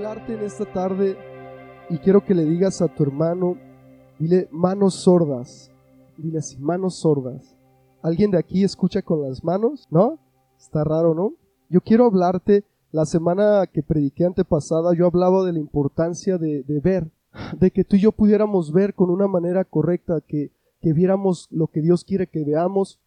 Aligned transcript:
hablarte 0.00 0.32
en 0.32 0.40
esta 0.40 0.64
tarde 0.64 1.14
y 1.90 1.98
quiero 1.98 2.24
que 2.24 2.34
le 2.34 2.46
digas 2.46 2.80
a 2.80 2.88
tu 2.88 3.02
hermano, 3.02 3.58
dile 4.18 4.48
manos 4.50 4.94
sordas, 4.94 5.70
dile 6.16 6.38
así, 6.38 6.56
manos 6.56 7.00
sordas. 7.00 7.54
¿Alguien 8.00 8.30
de 8.30 8.38
aquí 8.38 8.64
escucha 8.64 9.02
con 9.02 9.20
las 9.20 9.44
manos? 9.44 9.86
¿No? 9.90 10.18
Está 10.58 10.84
raro, 10.84 11.14
¿no? 11.14 11.34
Yo 11.68 11.82
quiero 11.82 12.06
hablarte, 12.06 12.64
la 12.92 13.04
semana 13.04 13.66
que 13.66 13.82
prediqué 13.82 14.24
antepasada, 14.24 14.94
yo 14.94 15.04
hablaba 15.04 15.44
de 15.44 15.52
la 15.52 15.58
importancia 15.58 16.38
de, 16.38 16.64
ver, 16.82 17.10
de 17.58 17.70
que 17.70 17.84
tú 17.84 17.96
y 17.96 18.00
yo 18.00 18.12
pudiéramos 18.12 18.72
ver 18.72 18.94
con 18.94 19.10
una 19.10 19.28
manera 19.28 19.66
correcta, 19.66 20.22
que, 20.26 20.50
que 20.80 20.94
viéramos 20.94 21.46
lo 21.50 21.66
que 21.66 21.82
Dios 21.82 22.04
quiere 22.04 22.26
que 22.26 22.42
veamos 22.42 23.00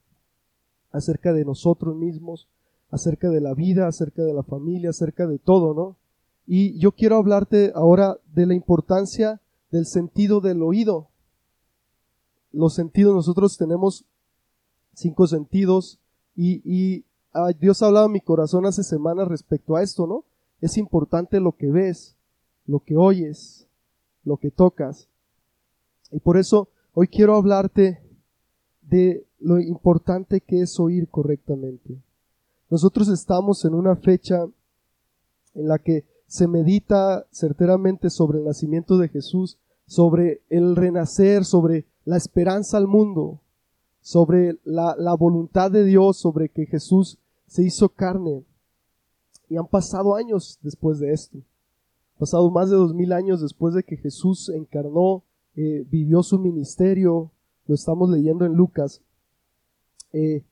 acerca 0.92 1.34
de 1.34 1.44
nosotros 1.44 1.96
mismos, 1.96 2.48
acerca 2.92 3.32
de 3.32 3.42
la 3.42 3.56
vida, 3.56 3.88
acerca 3.88 4.22
de 4.22 4.34
la 4.34 4.44
familia, 4.44 4.92
acerca 4.92 5.26
de 5.26 5.40
todo, 5.40 5.74
¿no? 5.74 5.98
Y 6.46 6.78
yo 6.78 6.92
quiero 6.92 7.18
hablarte 7.18 7.72
ahora 7.76 8.18
de 8.34 8.46
la 8.46 8.54
importancia 8.54 9.40
del 9.72 9.86
sentido 9.86 10.42
del 10.42 10.62
oído. 10.62 11.08
Los 12.52 12.76
sentidos, 12.76 13.16
nosotros 13.16 13.58
tenemos 13.58 14.06
cinco 14.94 15.26
sentidos 15.28 16.00
y, 16.36 17.06
ah, 17.34 17.52
Dios 17.60 17.82
ha 17.82 17.88
hablado 17.88 18.08
en 18.08 18.12
mi 18.12 18.22
corazón 18.22 18.66
hace 18.66 18.84
semanas 18.84 19.28
respecto 19.28 19.76
a 19.76 19.84
esto, 19.84 20.06
¿no? 20.06 20.26
Es 20.62 20.78
importante 20.78 21.40
lo 21.40 21.54
que 21.54 21.72
ves, 21.72 22.16
lo 22.66 22.80
que 22.80 22.96
oyes, 22.96 23.68
lo 24.24 24.38
que 24.38 24.52
tocas. 24.52 25.08
Y 26.12 26.20
por 26.20 26.38
eso 26.38 26.70
hoy 26.94 27.08
quiero 27.08 27.36
hablarte 27.36 28.02
de 28.82 29.26
lo 29.40 29.60
importante 29.60 30.42
que 30.42 30.62
es 30.62 30.80
oír 30.80 31.10
correctamente. 31.10 31.98
Nosotros 32.70 33.08
estamos 33.10 33.66
en 33.66 33.74
una 33.74 33.96
fecha 33.96 34.46
en 35.56 35.68
la 35.68 35.80
que 35.80 36.06
se 36.34 36.48
medita 36.48 37.28
certeramente 37.30 38.10
sobre 38.10 38.40
el 38.40 38.46
nacimiento 38.46 38.98
de 38.98 39.08
Jesús, 39.08 39.60
sobre 39.86 40.42
el 40.50 40.76
renacer, 40.76 41.46
sobre 41.46 41.86
la 42.06 42.18
esperanza 42.18 42.78
al 42.78 42.88
mundo, 42.88 43.40
sobre 44.02 44.58
la, 44.64 45.14
voluntad 45.14 45.70
de 45.70 45.84
Dios, 45.84 46.18
sobre 46.18 46.50
que 46.50 46.66
Jesús 46.66 47.20
se 47.46 47.62
hizo 47.62 47.90
carne. 47.90 48.44
Y 49.48 49.58
han 49.58 49.68
pasado 49.68 50.16
años 50.16 50.58
después 50.64 50.98
de 50.98 51.14
esto. 51.14 51.38
Pasado 52.18 52.50
más 52.50 52.72
de 52.72 52.78
dos 52.78 52.96
mil 52.96 53.14
años 53.14 53.40
después 53.40 53.76
de 53.76 53.84
que 53.84 53.98
Jesús 53.98 54.50
encarnó, 54.50 55.22
eh, 55.56 55.86
vivió 55.88 56.24
su 56.24 56.40
ministerio, 56.40 57.30
lo 57.68 57.76
estamos 57.76 58.10
leyendo 58.10 58.44
en 58.44 58.54
Lucas. 58.54 59.02
Eh, 60.14 60.44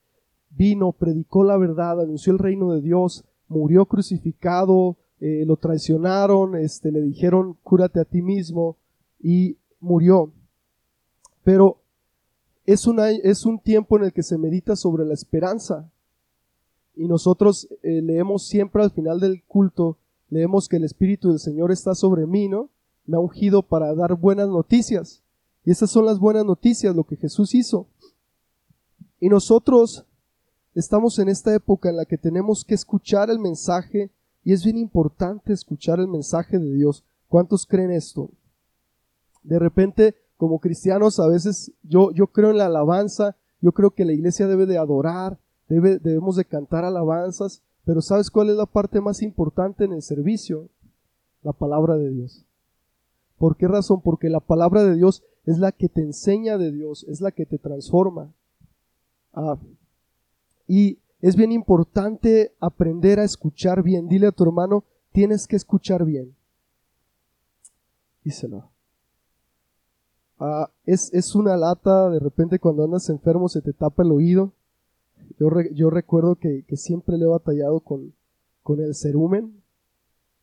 vino, 0.50 0.92
predicó 0.92 1.42
la 1.42 1.56
verdad, 1.56 2.00
anunció 2.00 2.32
el 2.32 2.38
reino 2.38 2.72
de 2.72 2.82
Dios, 2.82 3.24
murió 3.48 3.86
crucificado, 3.86 4.96
eh, 5.24 5.44
lo 5.46 5.56
traicionaron, 5.56 6.56
este, 6.56 6.90
le 6.90 7.00
dijeron, 7.00 7.56
cúrate 7.62 8.00
a 8.00 8.04
ti 8.04 8.22
mismo, 8.22 8.76
y 9.20 9.56
murió. 9.78 10.32
Pero 11.44 11.78
es, 12.66 12.88
una, 12.88 13.08
es 13.10 13.46
un 13.46 13.60
tiempo 13.60 13.96
en 13.96 14.06
el 14.06 14.12
que 14.12 14.24
se 14.24 14.36
medita 14.36 14.74
sobre 14.74 15.04
la 15.04 15.14
esperanza. 15.14 15.88
Y 16.96 17.06
nosotros 17.06 17.68
eh, 17.84 18.02
leemos 18.02 18.48
siempre 18.48 18.82
al 18.82 18.90
final 18.90 19.20
del 19.20 19.44
culto, 19.44 19.96
leemos 20.28 20.68
que 20.68 20.78
el 20.78 20.84
Espíritu 20.84 21.28
del 21.28 21.38
Señor 21.38 21.70
está 21.70 21.94
sobre 21.94 22.26
mí, 22.26 22.48
¿no? 22.48 22.68
Me 23.06 23.16
ha 23.16 23.20
ungido 23.20 23.62
para 23.62 23.94
dar 23.94 24.16
buenas 24.16 24.48
noticias. 24.48 25.22
Y 25.64 25.70
esas 25.70 25.88
son 25.88 26.04
las 26.04 26.18
buenas 26.18 26.44
noticias, 26.44 26.96
lo 26.96 27.04
que 27.04 27.14
Jesús 27.14 27.54
hizo. 27.54 27.86
Y 29.20 29.28
nosotros 29.28 30.04
estamos 30.74 31.20
en 31.20 31.28
esta 31.28 31.54
época 31.54 31.90
en 31.90 31.96
la 31.96 32.06
que 32.06 32.18
tenemos 32.18 32.64
que 32.64 32.74
escuchar 32.74 33.30
el 33.30 33.38
mensaje 33.38 34.10
y 34.44 34.52
es 34.52 34.64
bien 34.64 34.78
importante 34.78 35.52
escuchar 35.52 36.00
el 36.00 36.08
mensaje 36.08 36.58
de 36.58 36.72
Dios. 36.74 37.04
¿Cuántos 37.28 37.66
creen 37.66 37.90
esto? 37.92 38.30
De 39.42 39.58
repente, 39.58 40.16
como 40.36 40.60
cristianos, 40.60 41.20
a 41.20 41.28
veces 41.28 41.72
yo, 41.82 42.10
yo 42.12 42.28
creo 42.28 42.50
en 42.50 42.58
la 42.58 42.66
alabanza, 42.66 43.36
yo 43.60 43.72
creo 43.72 43.92
que 43.92 44.04
la 44.04 44.12
iglesia 44.12 44.46
debe 44.46 44.66
de 44.66 44.78
adorar, 44.78 45.38
debe, 45.68 45.98
debemos 45.98 46.36
de 46.36 46.44
cantar 46.44 46.84
alabanzas, 46.84 47.62
pero 47.84 48.02
¿sabes 48.02 48.30
cuál 48.30 48.50
es 48.50 48.56
la 48.56 48.66
parte 48.66 49.00
más 49.00 49.22
importante 49.22 49.84
en 49.84 49.92
el 49.92 50.02
servicio? 50.02 50.68
La 51.42 51.52
palabra 51.52 51.96
de 51.96 52.10
Dios. 52.10 52.44
¿Por 53.38 53.56
qué 53.56 53.66
razón? 53.66 54.02
Porque 54.02 54.28
la 54.28 54.40
palabra 54.40 54.84
de 54.84 54.94
Dios 54.94 55.22
es 55.44 55.58
la 55.58 55.72
que 55.72 55.88
te 55.88 56.00
enseña 56.00 56.58
de 56.58 56.70
Dios, 56.70 57.04
es 57.08 57.20
la 57.20 57.32
que 57.32 57.46
te 57.46 57.58
transforma. 57.58 58.32
Ah, 59.32 59.56
y 60.68 60.98
es 61.22 61.36
bien 61.36 61.52
importante 61.52 62.52
aprender 62.58 63.20
a 63.20 63.24
escuchar 63.24 63.84
bien. 63.84 64.08
Dile 64.08 64.26
a 64.26 64.32
tu 64.32 64.42
hermano, 64.42 64.84
tienes 65.12 65.46
que 65.46 65.54
escuchar 65.54 66.04
bien. 66.04 66.34
Díselo. 68.24 68.70
Ah, 70.40 70.68
es, 70.84 71.34
una 71.36 71.56
lata, 71.56 72.10
de 72.10 72.18
repente 72.18 72.58
cuando 72.58 72.82
andas 72.82 73.08
enfermo 73.08 73.48
se 73.48 73.62
te 73.62 73.72
tapa 73.72 74.02
el 74.02 74.10
oído. 74.10 74.52
Yo, 75.38 75.48
yo 75.72 75.90
recuerdo 75.90 76.34
que, 76.34 76.64
siempre 76.72 77.16
le 77.16 77.24
he 77.24 77.28
batallado 77.28 77.78
con, 77.78 78.12
con 78.64 78.80
el 78.80 78.96
cerumen. 78.96 79.62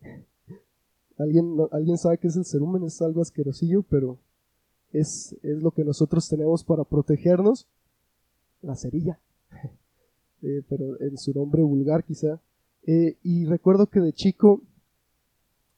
¿Alguien, 1.17 1.57
¿Alguien 1.73 1.97
sabe 1.97 2.19
qué 2.19 2.29
es 2.29 2.37
el 2.37 2.45
cerumen? 2.45 2.83
Es 2.83 3.01
algo 3.01 3.21
asquerosillo, 3.21 3.83
pero 3.83 4.17
es, 4.93 5.35
es 5.43 5.61
lo 5.61 5.71
que 5.71 5.83
nosotros 5.83 6.29
tenemos 6.29 6.63
para 6.63 6.85
protegernos. 6.85 7.67
La 8.61 8.77
cerilla. 8.77 9.19
Eh, 10.41 10.63
pero 10.69 10.99
en 11.01 11.17
su 11.17 11.33
nombre 11.33 11.61
vulgar 11.61 12.03
quizá. 12.03 12.39
Eh, 12.85 13.17
y 13.23 13.45
recuerdo 13.45 13.87
que 13.87 13.99
de 13.99 14.13
chico 14.13 14.61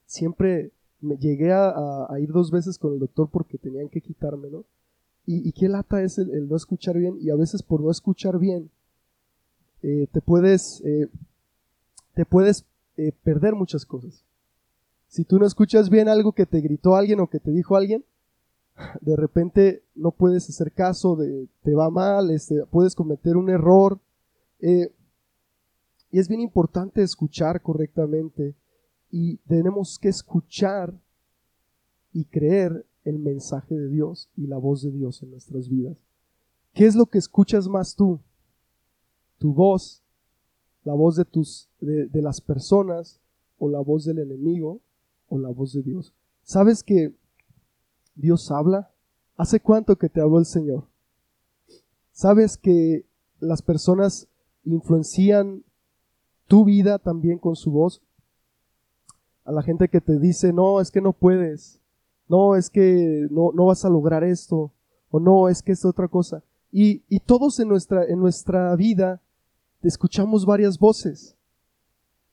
siempre 0.06 0.72
me 1.00 1.18
llegué 1.18 1.52
a, 1.52 2.08
ir 2.20 2.32
dos 2.32 2.52
veces 2.52 2.78
con 2.78 2.94
el 2.94 3.00
doctor 3.00 3.30
porque 3.32 3.58
tenían 3.58 3.90
que 3.90 4.02
quitármelo. 4.02 4.66
Y, 5.26 5.48
y 5.48 5.52
qué 5.52 5.68
lata 5.68 6.02
es 6.04 6.18
el, 6.18 6.48
no 6.48 6.56
escuchar 6.56 6.98
bien 6.98 7.18
y 7.20 7.30
a 7.30 7.36
veces 7.36 7.64
por 7.64 7.82
no 7.82 7.92
escuchar 7.92 8.40
bien 8.40 8.70
eh, 9.84 10.08
te 10.12 10.22
puedes, 10.22 10.84
te 12.14 12.26
puedes 12.26 12.66
perder 13.24 13.56
muchas 13.56 13.86
cosas. 13.86 14.24
Si 15.08 15.26
tú 15.26 15.40
no 15.40 15.46
escuchas 15.46 15.90
bien 15.90 16.08
algo 16.08 16.34
que 16.34 16.46
te 16.46 16.62
gritó 16.62 16.96
alguien 16.96 17.20
o 17.20 17.28
que 17.28 17.40
te 17.40 17.52
dijo 17.52 17.76
alguien, 17.76 18.04
de 19.02 19.16
repente 19.16 19.84
no 19.96 20.12
puedes 20.12 20.48
hacer 20.50 20.72
caso, 20.72 21.16
de, 21.16 21.48
te 21.64 21.74
va 21.74 21.90
mal, 21.90 22.32
este, 22.32 22.66
puedes 22.66 22.96
cometer 22.96 23.38
un 23.38 23.50
error, 23.50 24.00
eh, 24.62 24.94
y 26.12 26.20
es 26.20 26.28
bien 26.28 26.42
importante 26.42 27.02
escuchar 27.02 27.62
correctamente 27.62 28.56
y 29.10 29.38
tenemos 29.38 29.98
que 30.00 30.10
escuchar 30.10 30.94
y 32.14 32.26
creer 32.26 32.86
el 33.04 33.18
mensaje 33.20 33.76
de 33.76 33.90
Dios 33.90 34.30
y 34.36 34.48
la 34.48 34.58
voz 34.58 34.84
de 34.84 34.92
Dios 34.92 35.24
en 35.24 35.32
nuestras 35.32 35.70
vidas. 35.70 35.98
¿Qué 36.74 36.86
es 36.86 36.96
lo 36.96 37.06
que 37.06 37.18
escuchas 37.18 37.68
más 37.68 37.96
tú? 37.96 38.20
¿Tu 39.38 39.54
voz? 39.54 40.04
¿La 40.84 40.94
voz 40.94 41.16
de, 41.16 41.26
tus, 41.26 41.70
de, 41.80 42.08
de 42.08 42.22
las 42.22 42.42
personas? 42.42 43.20
¿O 43.58 43.70
la 43.70 43.80
voz 43.80 44.06
del 44.06 44.20
enemigo? 44.20 44.82
¿O 45.30 45.40
la 45.40 45.50
voz 45.50 45.74
de 45.74 45.82
Dios? 45.82 46.14
¿Sabes 46.44 46.84
que 46.84 47.14
Dios 48.16 48.52
habla? 48.52 48.92
¿Hace 49.38 49.60
cuánto 49.60 49.98
que 49.98 50.10
te 50.10 50.22
habló 50.22 50.40
el 50.40 50.46
Señor? 50.46 50.86
¿Sabes 52.12 52.58
que 52.58 53.06
las 53.40 53.62
personas 53.62 54.28
influencian 54.66 55.64
tu 56.48 56.66
vida 56.66 57.00
también 57.00 57.38
con 57.38 57.56
su 57.56 57.72
voz. 57.72 58.02
A 59.46 59.52
la 59.52 59.64
gente 59.64 59.90
que 59.90 60.02
te 60.02 60.20
dice, 60.20 60.54
no, 60.54 60.82
es 60.82 60.92
que 60.92 61.02
no 61.02 61.14
puedes, 61.14 61.80
no, 62.28 62.56
es 62.56 62.70
que 62.70 63.28
no, 63.32 63.52
no 63.54 63.66
vas 63.66 63.84
a 63.86 63.90
lograr 63.90 64.24
esto, 64.24 64.72
o 65.10 65.20
no, 65.20 65.50
es 65.50 65.62
que 65.62 65.72
es 65.72 65.84
otra 65.84 66.08
cosa. 66.08 66.44
Y, 66.72 67.04
y 67.10 67.20
todos 67.20 67.60
en 67.60 67.68
nuestra, 67.68 68.06
en 68.06 68.20
nuestra 68.20 68.76
vida 68.76 69.22
escuchamos 69.84 70.46
varias 70.46 70.78
voces. 70.78 71.36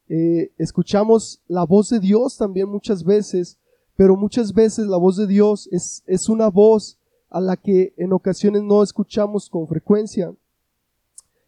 Eh, 0.08 0.52
escuchamos 0.56 1.40
la 1.48 1.64
voz 1.64 1.90
de 1.90 2.00
Dios 2.00 2.36
también 2.36 2.68
muchas 2.68 3.04
veces, 3.04 3.58
pero 3.96 4.16
muchas 4.16 4.52
veces 4.52 4.86
la 4.86 4.96
voz 4.96 5.16
de 5.16 5.26
Dios 5.26 5.68
es, 5.72 6.02
es 6.06 6.28
una 6.28 6.48
voz 6.48 6.98
a 7.30 7.40
la 7.40 7.56
que 7.56 7.92
en 7.96 8.12
ocasiones 8.12 8.62
no 8.62 8.82
escuchamos 8.82 9.50
con 9.50 9.66
frecuencia. 9.66 10.32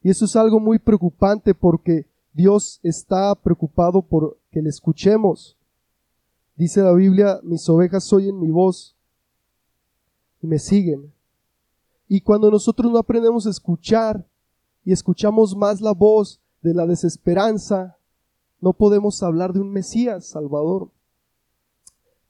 Y 0.03 0.11
eso 0.11 0.25
es 0.25 0.35
algo 0.37 0.61
muy 0.61 0.79
preocupante 0.79 1.55
porque 1.55 2.07
Dios 2.33 2.81
está 2.83 3.35
preocupado 3.35 4.03
por 4.03 4.39
que 4.51 4.63
le 4.63 4.71
escuchemos. 4.71 5.57
Dice 6.57 6.83
la 6.83 6.93
Biblia, 6.93 7.41
mis 7.43 7.69
ovejas 7.69 8.11
oyen 8.13 8.41
mi 8.41 8.51
voz 8.51 8.97
y 10.43 10.47
me 10.47 10.59
siguen. 10.59 11.13
Y 12.09 12.21
cuando 12.21 12.51
nosotros 12.51 12.91
no 12.91 12.99
aprendemos 12.99 13.47
a 13.47 13.51
escuchar 13.51 14.27
y 14.85 14.93
escuchamos 14.93 15.55
más 15.55 15.81
la 15.81 15.93
voz 15.93 16.41
de 16.63 16.75
la 16.75 16.87
desesperanza, 16.87 17.97
no 18.61 18.73
podemos 18.73 19.23
hablar 19.23 19.53
de 19.53 19.61
un 19.61 19.71
Mesías 19.71 20.27
Salvador. 20.27 20.91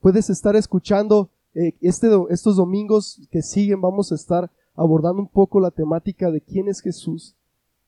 Puedes 0.00 0.28
estar 0.28 0.56
escuchando 0.56 1.31
eh, 1.55 1.76
este, 1.81 2.08
estos 2.31 2.56
domingos 2.56 3.20
que 3.31 3.43
siguen, 3.43 3.81
vamos 3.81 4.12
a 4.12 4.17
estar 4.17 4.50
abordando 4.75 5.22
un 5.22 5.28
poco 5.28 5.61
la 5.61 5.70
temática 5.70 6.31
de 6.31 6.40
quién 6.40 6.69
es 6.69 6.81
Jesús 6.81 7.37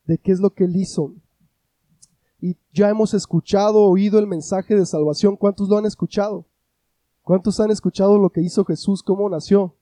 de 0.04 0.18
qué 0.18 0.32
es 0.32 0.40
lo 0.40 0.50
que 0.50 0.64
él 0.64 0.76
hizo. 0.76 1.14
y 2.40 2.56
ya 2.72 2.88
hemos 2.88 3.14
escuchado, 3.14 3.82
oído 3.82 4.18
el 4.18 4.26
mensaje 4.26 4.74
de 4.74 4.84
salvación. 4.84 5.36
¿Cuántos 5.36 5.68
lo 5.68 5.78
han 5.78 5.86
escuchado? 5.86 6.44
¿Cuántos 7.22 7.60
han 7.60 7.70
escuchado 7.70 8.18
lo 8.18 8.30
que 8.30 8.40
hizo 8.40 8.64
Jesús, 8.64 9.02
cómo 9.02 9.28
nació? 9.28 9.76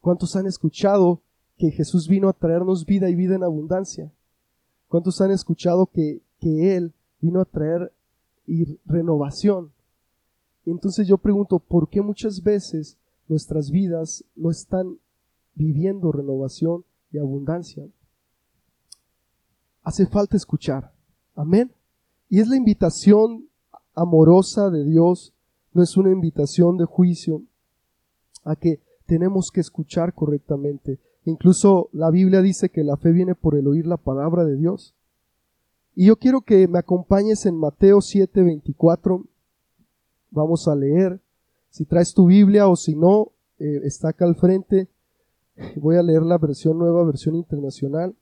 ¿Cuántos 0.00 0.34
han 0.34 0.46
escuchado 0.46 1.20
que 1.58 1.70
Jesús 1.70 2.08
vino 2.08 2.28
a 2.28 2.32
traernos 2.32 2.86
vida 2.86 3.10
y 3.10 3.14
vida 3.14 3.34
en 3.34 3.42
abundancia? 3.42 4.10
¿Cuántos 4.88 5.20
han 5.20 5.30
escuchado 5.30 5.86
que, 5.86 6.22
que 6.40 6.76
Él 6.76 6.94
vino 7.20 7.40
a 7.40 7.44
traer 7.44 7.92
renovación? 8.86 9.72
Y 10.64 10.70
entonces 10.70 11.06
yo 11.06 11.18
pregunto, 11.18 11.58
¿por 11.58 11.90
qué 11.90 12.00
muchas 12.00 12.42
veces 12.42 12.96
nuestras 13.28 13.70
vidas 13.70 14.24
no 14.34 14.50
están 14.50 14.98
viviendo 15.54 16.12
renovación 16.12 16.84
y 17.12 17.18
abundancia? 17.18 17.86
Hace 19.86 20.06
falta 20.06 20.36
escuchar. 20.36 20.92
Amén. 21.36 21.70
Y 22.28 22.40
es 22.40 22.48
la 22.48 22.56
invitación 22.56 23.48
amorosa 23.94 24.68
de 24.68 24.84
Dios, 24.84 25.32
no 25.72 25.80
es 25.80 25.96
una 25.96 26.10
invitación 26.10 26.76
de 26.76 26.86
juicio 26.86 27.42
a 28.42 28.56
que 28.56 28.80
tenemos 29.06 29.52
que 29.52 29.60
escuchar 29.60 30.12
correctamente. 30.12 30.98
Incluso 31.24 31.88
la 31.92 32.10
Biblia 32.10 32.42
dice 32.42 32.68
que 32.68 32.82
la 32.82 32.96
fe 32.96 33.12
viene 33.12 33.36
por 33.36 33.54
el 33.54 33.68
oír 33.68 33.86
la 33.86 33.96
palabra 33.96 34.44
de 34.44 34.56
Dios. 34.56 34.96
Y 35.94 36.06
yo 36.06 36.16
quiero 36.16 36.40
que 36.40 36.66
me 36.66 36.80
acompañes 36.80 37.46
en 37.46 37.54
Mateo 37.54 38.00
7:24. 38.00 39.24
Vamos 40.32 40.66
a 40.66 40.74
leer. 40.74 41.20
Si 41.70 41.84
traes 41.84 42.12
tu 42.12 42.26
Biblia 42.26 42.66
o 42.66 42.74
si 42.74 42.96
no, 42.96 43.30
eh, 43.60 43.82
está 43.84 44.08
acá 44.08 44.24
al 44.24 44.34
frente. 44.34 44.88
Voy 45.76 45.94
a 45.94 46.02
leer 46.02 46.22
la 46.22 46.38
versión 46.38 46.76
nueva, 46.76 47.04
versión 47.04 47.36
internacional. 47.36 48.16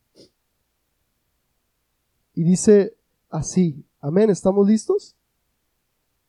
Y 2.34 2.44
dice 2.44 2.96
así. 3.30 3.84
Amén. 4.00 4.30
¿Estamos 4.30 4.66
listos? 4.66 5.16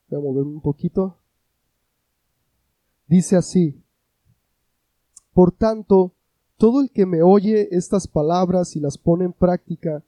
Voy 0.07 0.19
a 0.19 0.23
moverme 0.23 0.51
un 0.51 0.61
poquito. 0.61 1.17
Dice 3.07 3.35
así. 3.35 3.81
Por 5.33 5.51
tanto, 5.51 6.13
todo 6.57 6.81
el 6.81 6.89
que 6.91 7.05
me 7.05 7.21
oye 7.21 7.75
estas 7.75 8.07
palabras 8.07 8.75
y 8.75 8.79
las 8.79 8.97
pone 8.97 9.25
en 9.25 9.33
práctica 9.33 10.03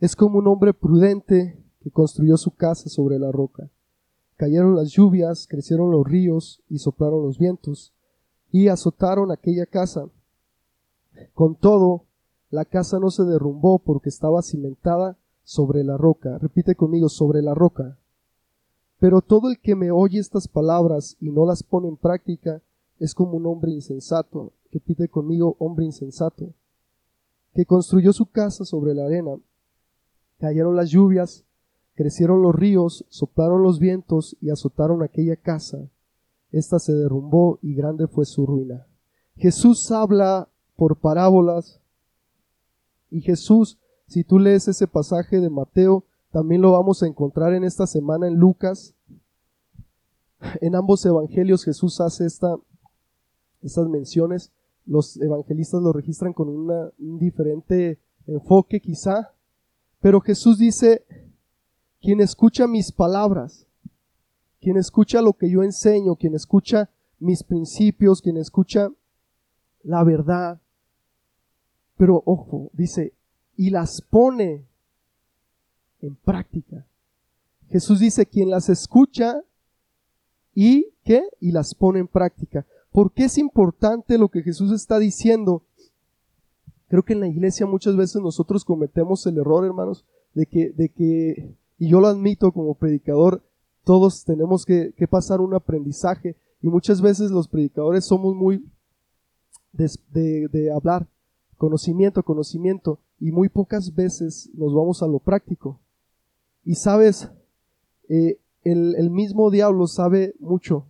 es 0.00 0.14
como 0.14 0.38
un 0.38 0.46
hombre 0.46 0.72
prudente 0.72 1.60
que 1.80 1.90
construyó 1.90 2.36
su 2.36 2.52
casa 2.52 2.88
sobre 2.88 3.18
la 3.18 3.32
roca. 3.32 3.68
Cayeron 4.36 4.76
las 4.76 4.90
lluvias, 4.90 5.48
crecieron 5.48 5.90
los 5.90 6.06
ríos 6.06 6.62
y 6.68 6.78
soplaron 6.78 7.24
los 7.24 7.38
vientos 7.38 7.92
y 8.52 8.68
azotaron 8.68 9.32
aquella 9.32 9.66
casa. 9.66 10.08
Con 11.34 11.56
todo, 11.56 12.04
la 12.50 12.64
casa 12.64 13.00
no 13.00 13.10
se 13.10 13.24
derrumbó 13.24 13.80
porque 13.80 14.08
estaba 14.08 14.42
cimentada 14.42 15.18
sobre 15.48 15.82
la 15.82 15.96
roca. 15.96 16.36
Repite 16.36 16.74
conmigo, 16.74 17.08
sobre 17.08 17.40
la 17.40 17.54
roca. 17.54 17.96
Pero 18.98 19.22
todo 19.22 19.48
el 19.48 19.58
que 19.58 19.74
me 19.74 19.90
oye 19.90 20.18
estas 20.18 20.46
palabras 20.46 21.16
y 21.20 21.30
no 21.30 21.46
las 21.46 21.62
pone 21.62 21.88
en 21.88 21.96
práctica 21.96 22.60
es 22.98 23.14
como 23.14 23.38
un 23.38 23.46
hombre 23.46 23.70
insensato 23.70 24.52
que 24.70 24.78
pide 24.78 25.08
conmigo 25.08 25.56
hombre 25.58 25.86
insensato, 25.86 26.52
que 27.54 27.64
construyó 27.64 28.12
su 28.12 28.26
casa 28.26 28.66
sobre 28.66 28.92
la 28.92 29.06
arena. 29.06 29.36
Cayeron 30.38 30.76
las 30.76 30.90
lluvias, 30.90 31.46
crecieron 31.94 32.42
los 32.42 32.54
ríos, 32.54 33.06
soplaron 33.08 33.62
los 33.62 33.78
vientos 33.78 34.36
y 34.42 34.50
azotaron 34.50 35.02
aquella 35.02 35.36
casa. 35.36 35.88
Esta 36.52 36.78
se 36.78 36.92
derrumbó 36.92 37.58
y 37.62 37.72
grande 37.72 38.06
fue 38.06 38.26
su 38.26 38.44
ruina. 38.44 38.86
Jesús 39.36 39.90
habla 39.92 40.50
por 40.76 40.98
parábolas 40.98 41.80
y 43.10 43.22
Jesús, 43.22 43.78
si 44.08 44.24
tú 44.24 44.38
lees 44.38 44.66
ese 44.68 44.86
pasaje 44.88 45.38
de 45.38 45.50
Mateo, 45.50 46.04
también 46.32 46.60
lo 46.60 46.72
vamos 46.72 47.02
a 47.02 47.06
encontrar 47.06 47.54
en 47.54 47.64
esta 47.64 47.86
semana 47.86 48.26
en 48.26 48.34
Lucas. 48.34 48.94
En 50.60 50.74
ambos 50.74 51.04
evangelios 51.04 51.64
Jesús 51.64 52.00
hace 52.00 52.26
esta, 52.26 52.56
estas 53.62 53.88
menciones 53.88 54.52
los 54.88 55.18
evangelistas 55.18 55.82
lo 55.82 55.92
registran 55.92 56.32
con 56.32 56.48
un 56.48 57.18
diferente 57.18 57.98
enfoque 58.26 58.80
quizá, 58.80 59.34
pero 60.00 60.20
Jesús 60.20 60.58
dice, 60.58 61.04
quien 62.00 62.20
escucha 62.20 62.66
mis 62.66 62.90
palabras, 62.90 63.66
quien 64.60 64.78
escucha 64.78 65.20
lo 65.20 65.34
que 65.34 65.50
yo 65.50 65.62
enseño, 65.62 66.16
quien 66.16 66.34
escucha 66.34 66.88
mis 67.18 67.42
principios, 67.42 68.22
quien 68.22 68.38
escucha 68.38 68.88
la 69.82 70.02
verdad, 70.04 70.58
pero 71.98 72.22
ojo, 72.24 72.70
dice, 72.72 73.12
y 73.58 73.68
las 73.68 74.00
pone 74.00 74.64
en 76.00 76.14
práctica. 76.14 76.86
Jesús 77.68 77.98
dice, 78.00 78.24
quien 78.24 78.48
las 78.48 78.70
escucha 78.70 79.42
y 80.54 80.86
qué? 81.04 81.24
Y 81.40 81.52
las 81.52 81.74
pone 81.74 81.98
en 81.98 82.08
práctica. 82.08 82.64
¿Por 82.92 83.12
qué 83.12 83.24
es 83.24 83.36
importante 83.36 84.16
lo 84.16 84.28
que 84.28 84.42
Jesús 84.42 84.72
está 84.72 84.98
diciendo? 84.98 85.64
Creo 86.88 87.02
que 87.02 87.12
en 87.14 87.20
la 87.20 87.28
iglesia 87.28 87.66
muchas 87.66 87.96
veces 87.96 88.22
nosotros 88.22 88.64
cometemos 88.64 89.26
el 89.26 89.36
error, 89.36 89.66
hermanos, 89.66 90.06
de 90.34 90.46
que, 90.46 90.70
de 90.70 90.88
que 90.88 91.54
y 91.78 91.88
yo 91.88 92.00
lo 92.00 92.06
admito 92.06 92.52
como 92.52 92.74
predicador, 92.74 93.42
todos 93.82 94.24
tenemos 94.24 94.64
que, 94.64 94.92
pasar 95.10 95.40
un 95.40 95.54
aprendizaje 95.54 96.36
y 96.62 96.68
muchas 96.68 97.00
veces 97.00 97.32
los 97.32 97.48
predicadores 97.48 98.04
somos 98.04 98.36
muy 98.36 98.64
de, 99.72 100.48
de, 100.48 100.72
hablar 100.72 101.08
conocimiento, 101.56 102.22
conocimiento 102.22 103.00
y 103.20 103.32
muy 103.32 103.48
pocas 103.48 103.94
veces 103.94 104.50
nos 104.54 104.74
vamos 104.74 105.02
a 105.02 105.06
lo 105.06 105.18
práctico. 105.18 105.80
Y 106.64 106.74
sabes, 106.74 107.30
eh, 108.08 108.38
el, 108.64 109.10
mismo 109.10 109.50
diablo 109.50 109.86
sabe 109.86 110.34
mucho 110.38 110.86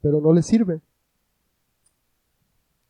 pero 0.00 0.20
no 0.20 0.32
le 0.32 0.42
sirve. 0.42 0.80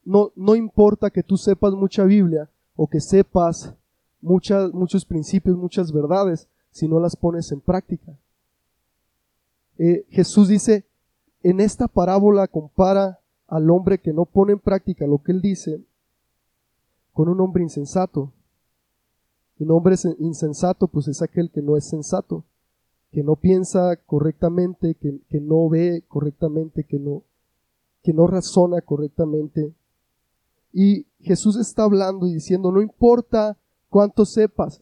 No, 0.05 0.33
no 0.35 0.55
importa 0.55 1.11
que 1.11 1.23
tú 1.23 1.37
sepas 1.37 1.75
mucha 1.75 2.05
Biblia 2.05 2.49
o 2.77 2.87
que 2.87 3.01
sepas 3.01 3.75
muchas, 4.21 4.73
muchos 4.73 5.05
principios, 5.05 5.57
muchas 5.57 5.93
verdades, 5.93 6.49
si 6.71 6.89
no 6.89 7.01
las 7.01 7.17
pones 7.17 7.53
en 7.53 7.61
práctica. 7.61 8.17
Eh, 9.79 10.07
Jesús 10.11 10.49
dice, 10.49 10.85
en 11.43 11.61
esta 11.61 11.89
parábola 11.89 12.49
compara 12.49 13.21
al 13.47 13.71
hombre 13.71 13.99
que 13.99 14.13
no 14.13 14.25
pone 14.25 14.53
en 14.53 14.61
práctica 14.61 15.07
lo 15.07 15.23
que 15.23 15.33
él 15.33 15.41
dice 15.41 15.81
con 17.21 17.29
un 17.29 17.39
hombre 17.43 17.63
insensato. 17.63 18.33
Y 19.59 19.65
un 19.65 19.73
hombre 19.73 19.95
insensato 20.21 20.89
pues 20.89 21.07
es 21.07 21.21
aquel 21.21 21.51
que 21.51 21.61
no 21.61 21.77
es 21.77 21.87
sensato 21.87 22.45
que 23.13 23.23
no 23.23 23.37
piensa 23.37 23.95
correctamente, 24.07 24.95
que, 24.95 25.41
no 25.41 25.69
ve 25.69 26.03
correctamente, 26.09 26.85
que 26.85 26.99
no, 26.99 27.25
que 28.03 28.15
no 28.15 28.27
razona 28.27 28.81
correctamente. 28.81 29.75
Y 30.73 31.05
Jesús 31.21 31.57
está 31.57 31.83
hablando 31.83 32.27
y 32.27 32.33
diciendo, 32.33 32.73
no 32.73 32.81
importa 32.81 33.59
cuánto 33.91 34.25
sepas, 34.25 34.81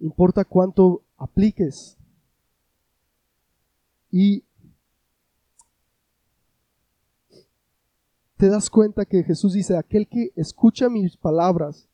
importa 0.00 0.46
cuánto 0.46 1.02
apliques. 1.18 1.98
Y 4.10 4.44
te 8.42 8.48
das 8.48 8.70
cuenta 8.70 9.04
que 9.04 9.22
Jesús 9.22 9.52
dice, 9.52 9.76
aquel 9.76 10.08
que 10.08 10.32
escucha 10.34 10.88
mis 10.88 11.16
palabras, 11.16 11.86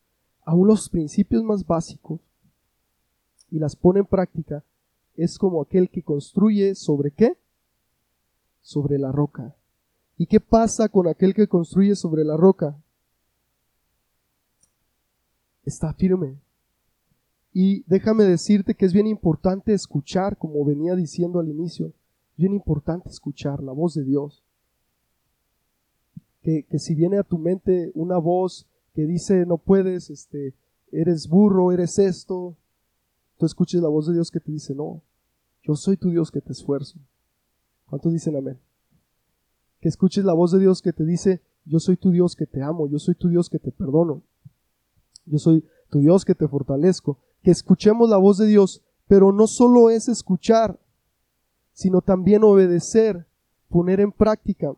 aún 0.47 0.67
los 0.67 0.89
principios 0.89 1.43
más 1.43 1.67
básicos, 1.67 2.23
y 3.51 3.59
las 3.59 3.77
pone 3.77 4.01
en 4.01 4.07
práctica, 4.07 4.65
es 5.15 5.37
como 5.37 5.61
aquel 5.61 5.91
que 5.91 6.03
construye 6.03 6.75
sobre 6.75 7.11
qué? 7.11 7.37
Sobre 8.63 8.99
la 8.99 9.13
roca. 9.13 9.55
¿Y 10.17 10.25
qué 10.25 10.41
pasa 10.41 10.89
con 10.89 11.07
aquel 11.07 11.35
que 11.35 11.49
construye 11.49 11.95
sobre 11.95 12.25
la 12.25 12.39
roca? 12.39 12.83
Está 15.67 15.93
firme. 15.93 16.39
Y 17.53 17.83
déjame 17.83 18.25
decirte 18.25 18.75
que 18.75 18.87
es 18.87 18.95
bien 18.95 19.07
importante 19.07 19.75
escuchar, 19.75 20.39
como 20.39 20.65
venía 20.65 20.95
diciendo 20.95 21.41
al 21.41 21.51
inicio, 21.51 21.93
bien 22.39 22.55
importante 22.55 23.11
escuchar 23.11 23.63
la 23.63 23.73
voz 23.73 23.93
de 23.93 24.05
Dios. 24.05 24.43
Que, 26.49 26.79
si 26.79 26.95
viene 26.95 27.19
a 27.19 27.25
tu 27.25 27.37
mente 27.37 27.93
una 27.95 28.17
voz 28.17 28.67
que 28.95 29.05
dice 29.05 29.45
no 29.45 29.59
puedes, 29.59 30.09
este, 30.09 30.55
eres 30.91 31.29
burro, 31.29 31.73
eres 31.73 31.99
esto, 31.99 32.57
tú 33.37 33.45
escuches 33.45 33.83
la 33.83 33.89
voz 33.89 34.07
de 34.07 34.15
Dios 34.15 34.31
que 34.31 34.41
te 34.41 34.51
dice, 34.51 34.75
no, 34.75 35.03
yo 35.63 35.75
soy 35.75 35.99
tu 35.99 36.11
Dios 36.11 36.31
que 36.31 36.41
te 36.41 36.53
esfuerzo. 36.53 36.99
¿Cuántos 37.87 38.15
dicen 38.15 38.35
amén? 38.35 38.59
Que 39.81 39.91
escuches 39.91 40.25
la 40.25 40.33
voz 40.33 40.51
de 40.51 40.59
Dios 40.59 40.81
que 40.81 40.95
te 40.95 41.05
dice, 41.05 41.43
yo 41.67 41.81
soy 41.81 41.99
tu 41.99 42.13
Dios 42.13 42.35
que 42.35 42.47
te 42.47 42.63
amo, 42.63 42.89
yo 42.89 42.99
soy 42.99 43.15
tu 43.15 43.29
Dios 43.29 43.51
que 43.51 43.59
te 43.59 43.71
perdono, 43.71 44.23
yo 45.27 45.39
soy 45.39 45.63
tu 45.91 46.01
Dios 46.01 46.25
que 46.25 46.35
te 46.35 46.49
fortalezco. 46.49 47.19
Que 47.43 47.51
escuchemos 47.51 48.09
la 48.09 48.17
voz 48.17 48.39
de 48.39 48.47
Dios, 48.47 48.83
pero 49.07 49.33
no 49.33 49.47
solo 49.47 49.91
es 49.91 50.09
escuchar, 50.09 50.81
sino 51.75 52.01
también 52.01 52.43
obedecer, 52.43 53.27
poner 53.69 54.01
en 54.01 54.13
práctica. 54.13 54.75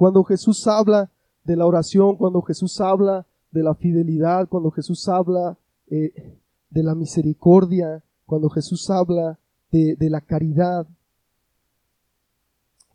Cuando 0.00 0.24
Jesús 0.24 0.66
habla 0.66 1.10
de 1.44 1.56
la 1.56 1.66
oración, 1.66 2.16
cuando 2.16 2.40
Jesús 2.40 2.80
habla 2.80 3.26
de 3.50 3.62
la 3.62 3.74
fidelidad, 3.74 4.48
cuando 4.48 4.70
Jesús 4.70 5.06
habla 5.10 5.58
eh, 5.88 6.38
de 6.70 6.82
la 6.82 6.94
misericordia, 6.94 8.02
cuando 8.24 8.48
Jesús 8.48 8.88
habla 8.88 9.38
de, 9.70 9.96
de 9.96 10.08
la 10.08 10.22
caridad, 10.22 10.86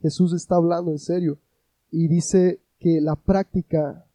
Jesús 0.01 0.33
está 0.33 0.55
hablando 0.55 0.89
en 0.89 0.97
serio 0.97 1.37
y 1.91 2.07
dice 2.07 2.59
que 2.79 2.99
la 3.01 3.15
práctica 3.15 4.07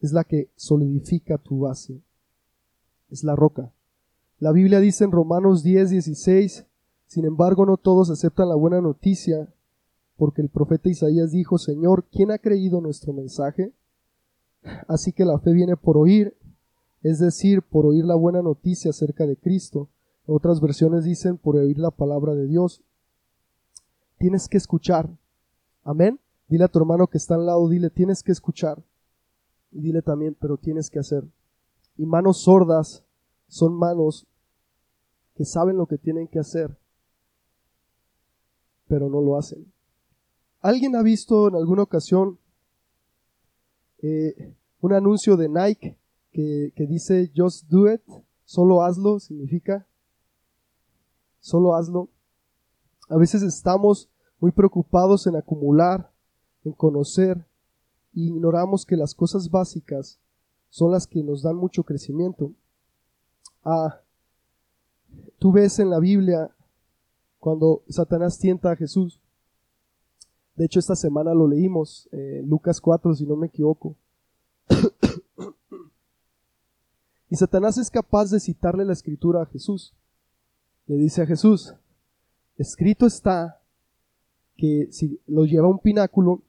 es 0.00 0.12
la 0.12 0.24
que 0.24 0.50
solidifica 0.56 1.38
tu 1.38 1.60
base, 1.60 2.02
es 3.08 3.24
la 3.24 3.34
roca. 3.34 3.72
La 4.40 4.52
Biblia 4.52 4.78
dice 4.78 5.04
en 5.04 5.10
Romanos 5.10 5.62
10, 5.62 5.88
16, 5.88 6.66
sin 7.06 7.24
embargo 7.24 7.64
no 7.64 7.78
todos 7.78 8.10
aceptan 8.10 8.50
la 8.50 8.56
buena 8.56 8.82
noticia, 8.82 9.48
porque 10.22 10.40
el 10.40 10.50
profeta 10.50 10.88
Isaías 10.88 11.32
dijo, 11.32 11.58
Señor, 11.58 12.04
¿quién 12.04 12.30
ha 12.30 12.38
creído 12.38 12.80
nuestro 12.80 13.12
mensaje? 13.12 13.72
Así 14.86 15.12
que 15.12 15.24
la 15.24 15.40
fe 15.40 15.52
viene 15.52 15.76
por 15.76 15.96
oír, 15.96 16.36
es 17.02 17.18
decir, 17.18 17.60
por 17.60 17.86
oír 17.86 18.04
la 18.04 18.14
buena 18.14 18.40
noticia 18.40 18.90
acerca 18.90 19.26
de 19.26 19.36
Cristo. 19.36 19.88
Otras 20.26 20.60
versiones 20.60 21.02
dicen 21.02 21.38
por 21.38 21.56
oír 21.56 21.76
la 21.76 21.90
palabra 21.90 22.36
de 22.36 22.46
Dios. 22.46 22.82
Tienes 24.16 24.46
que 24.46 24.58
escuchar. 24.58 25.10
Amén. 25.82 26.20
Dile 26.46 26.66
a 26.66 26.68
tu 26.68 26.78
hermano 26.78 27.08
que 27.08 27.18
está 27.18 27.34
al 27.34 27.46
lado, 27.46 27.68
dile, 27.68 27.90
tienes 27.90 28.22
que 28.22 28.30
escuchar. 28.30 28.80
Dile 29.72 30.02
también, 30.02 30.36
pero 30.40 30.56
tienes 30.56 30.88
que 30.88 31.00
hacer. 31.00 31.24
Y 31.98 32.06
manos 32.06 32.42
sordas 32.42 33.02
son 33.48 33.74
manos 33.74 34.24
que 35.34 35.44
saben 35.44 35.76
lo 35.76 35.86
que 35.86 35.98
tienen 35.98 36.28
que 36.28 36.38
hacer, 36.38 36.78
pero 38.86 39.08
no 39.08 39.20
lo 39.20 39.36
hacen. 39.36 39.71
¿Alguien 40.62 40.94
ha 40.94 41.02
visto 41.02 41.48
en 41.48 41.56
alguna 41.56 41.82
ocasión 41.82 42.38
eh, 43.98 44.54
un 44.80 44.92
anuncio 44.92 45.36
de 45.36 45.48
Nike 45.48 45.98
que, 46.30 46.72
dice 46.88 47.32
Just 47.36 47.68
do 47.68 47.92
it, 47.92 48.00
solo 48.44 48.82
hazlo, 48.82 49.18
significa 49.18 49.84
solo 51.40 51.74
hazlo? 51.74 52.08
A 53.08 53.16
veces 53.16 53.42
estamos 53.42 54.08
muy 54.38 54.52
preocupados 54.52 55.26
en 55.26 55.34
acumular, 55.34 56.12
en 56.64 56.72
conocer, 56.72 57.44
e 58.14 58.20
ignoramos 58.20 58.86
que 58.86 58.96
las 58.96 59.16
cosas 59.16 59.50
básicas 59.50 60.20
son 60.70 60.92
las 60.92 61.08
que 61.08 61.24
nos 61.24 61.42
dan 61.42 61.56
mucho 61.56 61.82
crecimiento. 61.82 62.52
Ah, 63.64 64.00
tú 65.40 65.50
ves 65.50 65.80
en 65.80 65.90
la 65.90 65.98
Biblia 65.98 66.54
cuando 67.40 67.82
Satanás 67.88 68.38
tienta 68.38 68.70
a 68.70 68.76
Jesús. 68.76 69.21
De 70.54 70.66
hecho, 70.66 70.78
esta 70.78 70.96
semana 70.96 71.34
lo 71.34 71.48
leímos, 71.48 72.08
eh, 72.12 72.42
Lucas 72.44 72.80
4, 72.80 73.14
si 73.14 73.26
no 73.26 73.36
me 73.36 73.46
equivoco. 73.46 73.96
y 77.30 77.36
Satanás 77.36 77.78
es 77.78 77.90
capaz 77.90 78.30
de 78.30 78.40
citarle 78.40 78.84
la 78.84 78.92
escritura 78.92 79.42
a 79.42 79.46
Jesús. 79.46 79.94
Le 80.86 80.96
dice 80.96 81.22
a 81.22 81.26
Jesús, 81.26 81.74
escrito 82.58 83.06
está 83.06 83.60
que 84.56 84.88
si 84.90 85.20
lo 85.26 85.44
lleva 85.44 85.66
a 85.66 85.70
un 85.70 85.78
pináculo, 85.78 86.42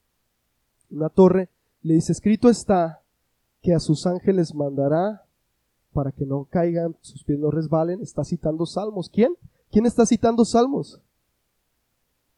una 0.90 1.10
torre, 1.10 1.50
le 1.82 1.96
dice, 1.96 2.12
escrito 2.12 2.50
está 2.50 3.02
que 3.62 3.74
a 3.74 3.80
sus 3.80 4.06
ángeles 4.06 4.54
mandará 4.54 5.24
para 5.94 6.12
que 6.12 6.26
no 6.26 6.46
caigan, 6.46 6.96
sus 7.02 7.24
pies 7.24 7.40
no 7.40 7.52
resbalen. 7.52 8.02
Está 8.02 8.24
citando 8.24 8.66
salmos. 8.66 9.10
¿Quién? 9.10 9.36
¿Quién 9.72 9.86
está 9.86 10.06
citando 10.06 10.44
salmos? 10.44 11.00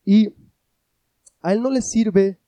Y 0.06 0.34
a 1.46 1.54
él 1.54 1.62
no 1.62 1.70
le 1.70 1.84
sirve 1.84 2.40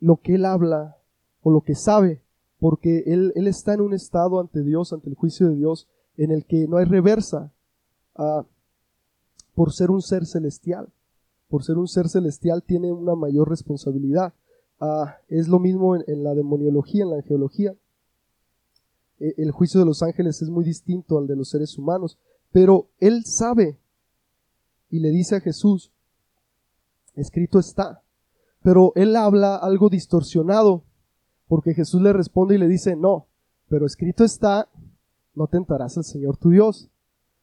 lo 0.00 0.22
que 0.22 0.36
él 0.36 0.46
habla 0.46 0.96
o 1.42 1.50
lo 1.50 1.60
que 1.60 1.74
sabe, 1.74 2.22
porque 2.58 3.04
él, 3.06 3.34
está 3.46 3.74
en 3.74 3.82
un 3.82 3.92
estado 3.92 4.40
ante 4.40 4.62
Dios, 4.62 4.94
ante 4.94 5.10
el 5.10 5.16
juicio 5.16 5.48
de 5.48 5.54
Dios, 5.54 5.86
en 6.16 6.30
el 6.30 6.46
que 6.46 6.66
no 6.66 6.78
hay 6.78 6.86
reversa 6.86 7.52
ah, 8.16 8.46
por 9.54 9.74
ser 9.74 9.90
un 9.90 10.00
ser 10.00 10.24
celestial. 10.24 10.88
Por 11.50 11.62
ser 11.62 11.76
un 11.76 11.88
ser 11.88 12.08
celestial 12.08 12.62
tiene 12.62 12.90
una 12.90 13.14
mayor 13.14 13.50
responsabilidad. 13.50 14.32
Ah, 14.80 15.18
es 15.28 15.46
lo 15.48 15.58
mismo 15.58 15.94
en, 15.94 16.04
en 16.06 16.24
la 16.24 16.34
demoniología, 16.34 17.04
en 17.04 17.10
la 17.10 17.16
angeología. 17.16 17.76
E, 19.20 19.34
el 19.36 19.50
juicio 19.50 19.78
de 19.78 19.86
los 19.86 20.02
ángeles 20.02 20.40
es 20.40 20.48
muy 20.48 20.64
distinto 20.64 21.18
al 21.18 21.26
de 21.26 21.36
los 21.36 21.50
seres 21.50 21.76
humanos, 21.76 22.18
pero 22.50 22.88
él 22.98 23.26
sabe 23.26 23.78
y 24.88 25.00
le 25.00 25.10
dice 25.10 25.36
a 25.36 25.40
Jesús, 25.40 25.92
escrito 27.14 27.58
está, 27.58 28.02
pero 28.62 28.92
él 28.96 29.16
habla 29.16 29.56
algo 29.56 29.88
distorsionado, 29.88 30.84
porque 31.46 31.74
Jesús 31.74 32.02
le 32.02 32.12
responde 32.12 32.54
y 32.54 32.58
le 32.58 32.68
dice, 32.68 32.96
no, 32.96 33.26
pero 33.68 33.86
escrito 33.86 34.24
está, 34.24 34.68
no 35.34 35.46
tentarás 35.46 35.96
al 35.96 36.04
Señor 36.04 36.36
tu 36.36 36.50
Dios. 36.50 36.90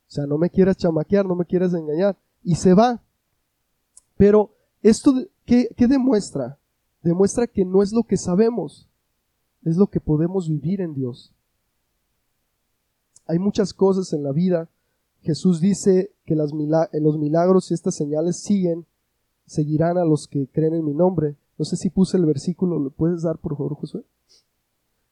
O 0.07 0.11
sea, 0.11 0.27
no 0.27 0.37
me 0.37 0.49
quieras 0.49 0.77
chamaquear, 0.77 1.25
no 1.25 1.35
me 1.35 1.45
quieras 1.45 1.73
engañar. 1.73 2.17
Y 2.43 2.55
se 2.55 2.73
va. 2.73 3.01
Pero 4.17 4.55
esto, 4.83 5.13
¿qué, 5.45 5.69
¿qué 5.75 5.87
demuestra? 5.87 6.59
Demuestra 7.01 7.47
que 7.47 7.65
no 7.65 7.81
es 7.81 7.91
lo 7.91 8.03
que 8.03 8.17
sabemos, 8.17 8.89
es 9.63 9.77
lo 9.77 9.87
que 9.87 9.99
podemos 9.99 10.49
vivir 10.49 10.81
en 10.81 10.93
Dios. 10.93 11.33
Hay 13.27 13.39
muchas 13.39 13.73
cosas 13.73 14.13
en 14.13 14.23
la 14.23 14.31
vida. 14.31 14.69
Jesús 15.21 15.59
dice 15.59 16.13
que 16.25 16.35
los 16.35 16.53
milagros 16.53 17.71
y 17.71 17.73
estas 17.73 17.95
señales 17.95 18.37
siguen, 18.37 18.85
seguirán 19.45 19.97
a 19.97 20.05
los 20.05 20.27
que 20.27 20.47
creen 20.47 20.73
en 20.73 20.85
mi 20.85 20.93
nombre. 20.93 21.35
No 21.57 21.65
sé 21.65 21.77
si 21.77 21.89
puse 21.89 22.17
el 22.17 22.25
versículo, 22.25 22.79
¿lo 22.79 22.89
puedes 22.89 23.21
dar 23.21 23.37
por 23.37 23.55
favor, 23.57 23.75
Josué? 23.75 24.03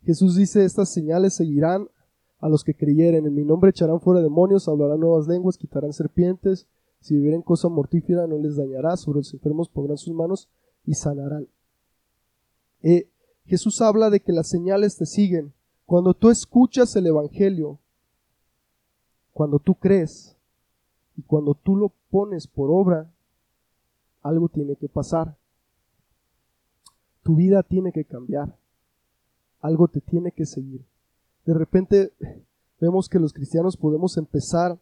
Jesús 0.06 0.36
dice, 0.36 0.66
estas 0.66 0.90
señales 0.90 1.34
seguirán 1.34 1.88
a 2.40 2.50
los 2.50 2.64
que 2.64 2.76
creyeren. 2.76 3.26
En 3.26 3.36
mi 3.36 3.46
nombre 3.46 3.70
echarán 3.70 4.02
fuera 4.02 4.22
demonios, 4.22 4.68
hablarán 4.68 5.00
nuevas 5.00 5.28
lenguas, 5.28 5.58
quitarán 5.58 5.94
serpientes. 5.94 6.68
Si 7.00 7.16
vivieren 7.16 7.42
cosa 7.42 7.70
mortífera 7.70 8.28
no 8.28 8.38
les 8.38 8.58
dañará. 8.58 8.98
Sobre 8.98 9.20
los 9.20 9.34
enfermos 9.34 9.70
pondrán 9.70 9.98
sus 9.98 10.14
manos 10.14 10.50
y 10.86 10.96
sanarán. 10.96 11.48
Eh, 12.82 13.08
Jesús 13.46 13.82
habla 13.82 14.10
de 14.10 14.20
que 14.20 14.34
las 14.34 14.50
señales 14.50 14.98
te 14.98 15.06
siguen. 15.06 15.54
Cuando 15.86 16.14
tú 16.14 16.30
escuchas 16.30 16.96
el 16.96 17.08
Evangelio, 17.08 17.80
cuando 19.32 19.60
tú 19.60 19.76
crees 19.76 20.36
y 21.18 21.22
cuando 21.24 21.54
tú 21.56 21.76
lo 21.76 21.92
pones 22.10 22.48
por 22.48 22.70
obra, 22.72 23.12
algo 24.24 24.50
tiene 24.50 24.76
que 24.76 24.90
pasar. 24.90 25.38
Tu 27.22 27.36
vida 27.36 27.62
tiene 27.64 27.92
que 27.92 28.06
cambiar. 28.06 28.58
Algo 29.60 29.88
te 29.88 30.02
tiene 30.02 30.32
que 30.32 30.46
seguir. 30.46 30.86
De 31.46 31.54
repente 31.54 32.14
vemos 32.80 33.10
que 33.10 33.20
los 33.20 33.34
cristianos 33.34 33.78
podemos 33.78 34.18
empezar 34.18 34.80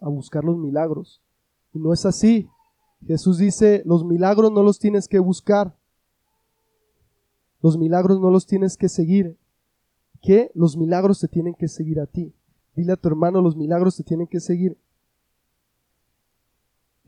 a 0.00 0.08
buscar 0.08 0.44
los 0.44 0.56
milagros. 0.56 1.20
Y 1.72 1.78
no 1.78 1.92
es 1.92 2.06
así. 2.06 2.48
Jesús 3.06 3.38
dice, 3.38 3.82
los 3.84 4.04
milagros 4.04 4.52
no 4.52 4.62
los 4.62 4.78
tienes 4.78 5.08
que 5.08 5.18
buscar. 5.18 5.76
Los 7.60 7.76
milagros 7.76 8.20
no 8.20 8.30
los 8.30 8.46
tienes 8.46 8.76
que 8.76 8.88
seguir. 8.88 9.36
Que 10.20 10.50
los 10.54 10.76
milagros 10.76 11.20
te 11.20 11.28
tienen 11.28 11.54
que 11.54 11.68
seguir 11.68 12.00
a 12.00 12.06
ti. 12.06 12.32
Dile 12.74 12.92
a 12.92 12.96
tu 12.96 13.08
hermano, 13.08 13.42
los 13.42 13.56
milagros 13.56 13.96
te 13.96 14.04
tienen 14.04 14.26
que 14.26 14.40
seguir. 14.40 14.78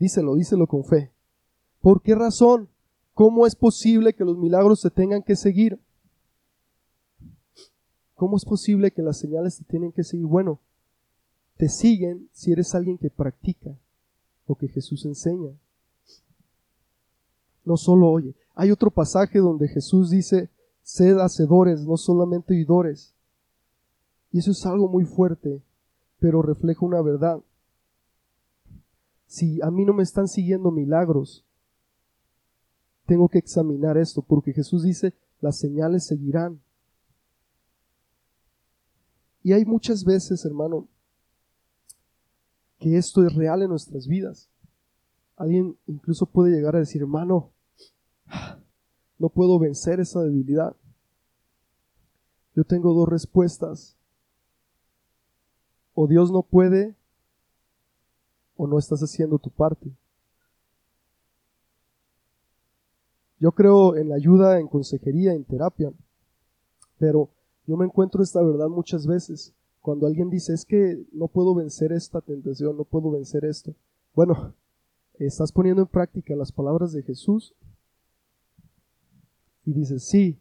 Díselo, 0.05 0.35
díselo 0.35 0.67
con 0.67 0.83
fe. 0.83 1.11
¿Por 1.81 2.03
qué 2.03 2.13
razón? 2.13 2.69
¿Cómo 3.15 3.47
es 3.47 3.55
posible 3.55 4.13
que 4.13 4.23
los 4.23 4.37
milagros 4.37 4.83
te 4.83 4.91
tengan 4.91 5.23
que 5.23 5.35
seguir? 5.35 5.79
¿Cómo 8.13 8.37
es 8.37 8.45
posible 8.45 8.91
que 8.91 9.01
las 9.01 9.17
señales 9.17 9.57
te 9.57 9.63
tienen 9.63 9.91
que 9.91 10.03
seguir? 10.03 10.27
Bueno, 10.27 10.59
te 11.57 11.69
siguen 11.69 12.29
si 12.33 12.51
eres 12.51 12.75
alguien 12.75 12.99
que 12.99 13.09
practica 13.09 13.75
lo 14.47 14.53
que 14.53 14.67
Jesús 14.67 15.05
enseña. 15.05 15.49
No 17.63 17.75
solo 17.75 18.07
oye. 18.11 18.35
Hay 18.53 18.69
otro 18.69 18.91
pasaje 18.91 19.39
donde 19.39 19.67
Jesús 19.67 20.11
dice, 20.11 20.51
sed 20.83 21.17
hacedores, 21.17 21.83
no 21.83 21.97
solamente 21.97 22.53
oidores. 22.53 23.15
Y 24.31 24.37
eso 24.37 24.51
es 24.51 24.63
algo 24.67 24.87
muy 24.87 25.05
fuerte, 25.05 25.63
pero 26.19 26.43
refleja 26.43 26.85
una 26.85 27.01
verdad. 27.01 27.41
Si 29.27 29.61
a 29.61 29.71
mí 29.71 29.85
no 29.85 29.93
me 29.93 30.03
están 30.03 30.27
siguiendo 30.27 30.71
milagros, 30.71 31.45
tengo 33.05 33.29
que 33.29 33.37
examinar 33.37 33.97
esto, 33.97 34.21
porque 34.21 34.53
Jesús 34.53 34.83
dice, 34.83 35.13
las 35.39 35.57
señales 35.59 36.05
seguirán. 36.05 36.61
Y 39.43 39.53
hay 39.53 39.65
muchas 39.65 40.03
veces, 40.03 40.43
hermano, 40.45 40.87
que 42.79 42.97
esto 42.97 43.25
es 43.25 43.33
real 43.35 43.61
en 43.61 43.69
nuestras 43.69 44.07
vidas. 44.07 44.49
Alguien 45.35 45.77
incluso 45.85 46.25
puede 46.25 46.55
llegar 46.55 46.75
a 46.75 46.79
decir, 46.79 47.01
hermano, 47.01 47.51
no 49.19 49.29
puedo 49.29 49.59
vencer 49.59 49.99
esa 49.99 50.21
debilidad. 50.21 50.75
Yo 52.55 52.63
tengo 52.63 52.93
dos 52.93 53.07
respuestas 53.07 53.97
o 55.93 56.07
Dios 56.07 56.31
no 56.31 56.41
puede 56.43 56.95
o 58.55 58.67
no 58.67 58.79
estás 58.79 59.01
haciendo 59.01 59.37
tu 59.39 59.49
parte. 59.49 59.91
Yo 63.39 63.51
creo 63.51 63.95
en 63.95 64.09
la 64.09 64.15
ayuda, 64.15 64.59
en 64.59 64.67
consejería, 64.67 65.33
en 65.33 65.43
terapia, 65.43 65.91
pero 66.97 67.29
Yo 67.67 67.77
me 67.77 67.85
encuentro 67.85 68.21
esta 68.21 68.43
verdad 68.43 68.69
muchas 68.69 69.07
veces. 69.07 69.53
Cuando 69.81 70.05
alguien 70.05 70.29
dice, 70.29 70.53
es 70.53 70.65
que 70.65 71.03
no 71.11 71.27
puedo 71.27 71.55
vencer 71.55 71.91
esta 71.91 72.21
tentación, 72.21 72.77
no 72.77 72.83
puedo 72.83 73.09
vencer 73.11 73.43
esto. 73.43 73.73
Bueno, 74.13 74.53
estás 75.19 75.51
poniendo 75.51 75.81
en 75.81 75.87
práctica 75.87 76.35
las 76.35 76.51
palabras 76.51 76.91
de 76.93 77.01
Jesús 77.01 77.55
y 79.65 79.73
dices, 79.73 80.03
sí, 80.03 80.39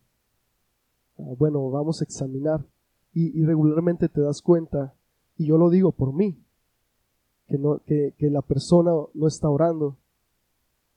ah, 1.18 1.34
bueno, 1.38 1.70
vamos 1.70 2.00
a 2.00 2.04
examinar. 2.04 2.64
Y, 3.14 3.44
regularmente 3.44 4.08
te 4.08 4.20
das 4.20 4.42
cuenta, 4.42 4.94
y 5.38 5.46
yo 5.46 5.56
lo 5.56 5.70
digo 5.70 5.92
por 5.92 6.12
mí, 6.12 6.43
que, 7.54 7.58
no, 7.58 7.80
que, 7.86 8.14
que 8.18 8.30
la 8.30 8.42
persona 8.42 8.90
no 9.14 9.28
está 9.28 9.48
orando, 9.48 9.96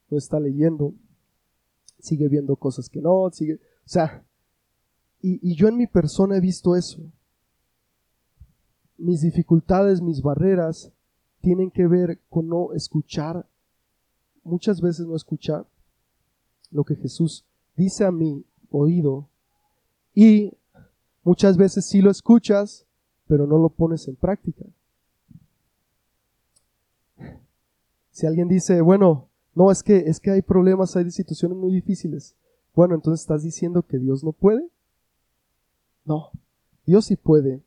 no 0.09 0.17
está 0.17 0.39
leyendo, 0.39 0.91
sigue 1.99 2.27
viendo 2.27 2.55
cosas 2.55 2.89
que 2.89 2.99
no, 2.99 3.29
sigue, 3.31 3.55
o 3.55 3.89
sea, 3.89 4.25
y, 5.21 5.39
y 5.47 5.53
yo 5.53 5.67
en 5.67 5.77
mi 5.77 5.85
persona 5.85 6.35
he 6.35 6.41
visto 6.41 6.75
eso. 6.75 6.99
Mis 8.97 9.21
dificultades, 9.21 10.01
mis 10.01 10.23
barreras, 10.23 10.91
tienen 11.41 11.69
que 11.69 11.85
ver 11.85 12.19
con 12.27 12.47
no 12.47 12.73
escuchar, 12.73 13.47
muchas 14.43 14.81
veces 14.81 15.05
no 15.05 15.15
escuchar 15.15 15.67
lo 16.71 16.83
que 16.83 16.95
Jesús 16.95 17.45
dice 17.75 18.03
a 18.03 18.11
mi 18.11 18.43
oído 18.71 19.29
y 20.15 20.53
muchas 21.23 21.55
veces 21.55 21.85
sí 21.85 22.01
lo 22.01 22.09
escuchas, 22.09 22.87
pero 23.27 23.45
no 23.45 23.59
lo 23.59 23.69
pones 23.69 24.07
en 24.07 24.15
práctica. 24.15 24.65
Si 28.17 28.25
alguien 28.25 28.47
dice, 28.47 28.81
bueno, 28.81 29.29
no, 29.53 29.69
es 29.69 29.83
que, 29.83 29.95
es 29.95 30.19
que 30.19 30.31
hay 30.31 30.41
problemas, 30.41 30.95
hay 30.95 31.11
situaciones 31.11 31.55
muy 31.55 31.71
difíciles. 31.71 32.35
Bueno, 32.73 32.95
entonces 32.95 33.21
estás 33.21 33.43
diciendo 33.43 33.83
que 33.83 33.99
Dios 33.99 34.23
no 34.23 34.31
puede. 34.31 34.67
No, 36.03 36.31
Dios 36.83 37.05
sí 37.05 37.15
puede. 37.15 37.61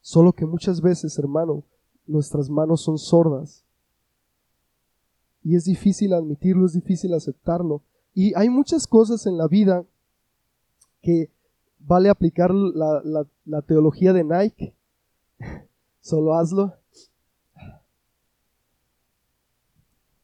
Solo 0.00 0.32
que 0.32 0.46
muchas 0.46 0.80
veces, 0.80 1.18
hermano, 1.18 1.64
nuestras 2.06 2.48
manos 2.48 2.82
son 2.82 2.96
sordas. 2.96 3.64
Y 5.42 5.56
es 5.56 5.64
difícil 5.64 6.12
admitirlo, 6.12 6.66
es 6.66 6.74
difícil 6.74 7.12
aceptarlo. 7.12 7.82
Y 8.14 8.32
hay 8.36 8.48
muchas 8.48 8.86
cosas 8.86 9.26
en 9.26 9.36
la 9.36 9.48
vida 9.48 9.84
que 11.02 11.28
vale 11.80 12.08
aplicar 12.08 12.54
la, 12.54 13.02
la 13.44 13.62
teología 13.62 14.12
de 14.12 14.22
Nike. 14.22 14.76
Solo 16.00 16.34
hazlo. 16.34 16.77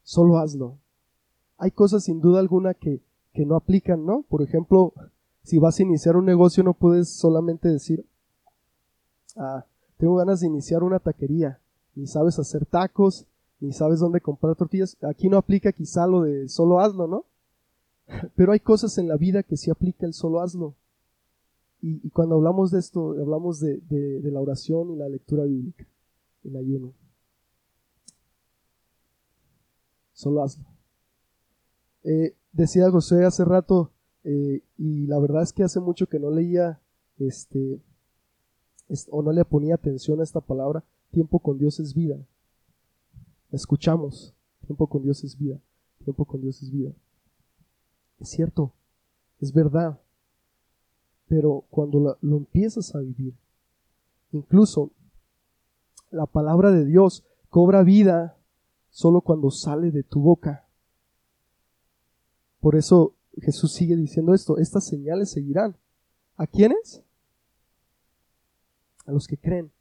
Solo 0.04 0.38
hazlo. 0.38 0.78
Hay 1.58 1.72
cosas 1.72 2.04
sin 2.04 2.20
duda 2.20 2.38
alguna 2.38 2.74
que, 2.74 3.00
que 3.32 3.44
no 3.44 3.56
aplican, 3.56 4.06
¿no? 4.06 4.22
Por 4.28 4.42
ejemplo, 4.42 4.92
si 5.42 5.58
vas 5.58 5.78
a 5.78 5.82
iniciar 5.82 6.16
un 6.16 6.24
negocio 6.24 6.62
no 6.62 6.74
puedes 6.74 7.08
solamente 7.08 7.68
decir, 7.68 8.06
ah, 9.36 9.64
tengo 9.96 10.16
ganas 10.16 10.40
de 10.40 10.46
iniciar 10.46 10.82
una 10.82 11.00
taquería, 11.00 11.58
ni 11.94 12.06
sabes 12.06 12.38
hacer 12.38 12.66
tacos, 12.66 13.26
ni 13.60 13.72
sabes 13.72 14.00
dónde 14.00 14.20
comprar 14.20 14.56
tortillas. 14.56 14.96
Aquí 15.02 15.28
no 15.28 15.38
aplica 15.38 15.72
quizá 15.72 16.06
lo 16.06 16.22
de 16.22 16.48
solo 16.48 16.80
hazlo, 16.80 17.06
¿no? 17.06 17.24
Pero 18.36 18.52
hay 18.52 18.60
cosas 18.60 18.98
en 18.98 19.08
la 19.08 19.16
vida 19.16 19.42
que 19.42 19.56
sí 19.56 19.70
aplica 19.70 20.06
el 20.06 20.14
solo 20.14 20.40
hazlo. 20.40 20.74
Y, 21.80 22.08
cuando 22.10 22.36
hablamos 22.36 22.70
de 22.70 22.78
esto, 22.78 23.10
hablamos 23.10 23.60
de, 23.60 23.76
de 23.90 24.30
la 24.30 24.40
oración 24.40 24.92
y 24.92 24.96
la 24.96 25.06
lectura 25.06 25.44
bíblica, 25.44 25.86
el 26.42 26.56
ayuno. 26.56 26.94
Solo 30.14 30.42
hazlo. 30.42 30.64
Eh, 32.04 32.34
decía 32.52 32.90
José 32.90 33.24
hace 33.24 33.44
rato, 33.44 33.90
eh, 34.24 34.62
y 34.78 35.06
la 35.06 35.18
verdad 35.18 35.42
es 35.42 35.52
que 35.52 35.64
hace 35.64 35.80
mucho 35.80 36.06
que 36.06 36.18
no 36.18 36.30
leía, 36.30 36.80
este, 37.18 37.80
o 39.10 39.22
no 39.22 39.32
le 39.32 39.44
ponía 39.44 39.74
atención 39.74 40.20
a 40.20 40.24
esta 40.24 40.40
palabra, 40.40 40.82
tiempo 41.10 41.38
con 41.38 41.58
Dios 41.58 41.80
es 41.80 41.94
vida. 41.94 42.16
Escuchamos, 43.50 44.34
tiempo 44.66 44.86
con 44.86 45.02
Dios 45.02 45.22
es 45.24 45.36
vida, 45.36 45.60
tiempo 46.04 46.24
con 46.24 46.40
Dios 46.40 46.62
es 46.62 46.70
vida. 46.70 46.92
Es 48.20 48.30
cierto, 48.30 48.72
es 49.40 49.52
verdad, 49.52 50.00
pero 51.28 51.64
cuando 51.70 52.16
lo 52.20 52.36
empiezas 52.36 52.94
a 52.94 53.00
vivir, 53.00 53.34
incluso 54.32 54.90
la 56.10 56.26
palabra 56.26 56.70
de 56.70 56.84
Dios 56.84 57.24
cobra 57.50 57.82
vida 57.82 58.36
solo 58.94 59.22
cuando 59.22 59.50
sale 59.50 59.90
de 59.90 60.04
tu 60.04 60.20
boca. 60.20 60.64
Por 62.60 62.76
eso 62.76 63.16
Jesús 63.42 63.72
sigue 63.72 63.96
diciendo 63.96 64.32
esto, 64.32 64.56
estas 64.58 64.86
señales 64.86 65.32
seguirán. 65.32 65.76
¿A 66.36 66.46
quiénes? 66.46 67.02
A 69.04 69.10
los 69.10 69.26
que 69.26 69.36
creen. 69.36 69.72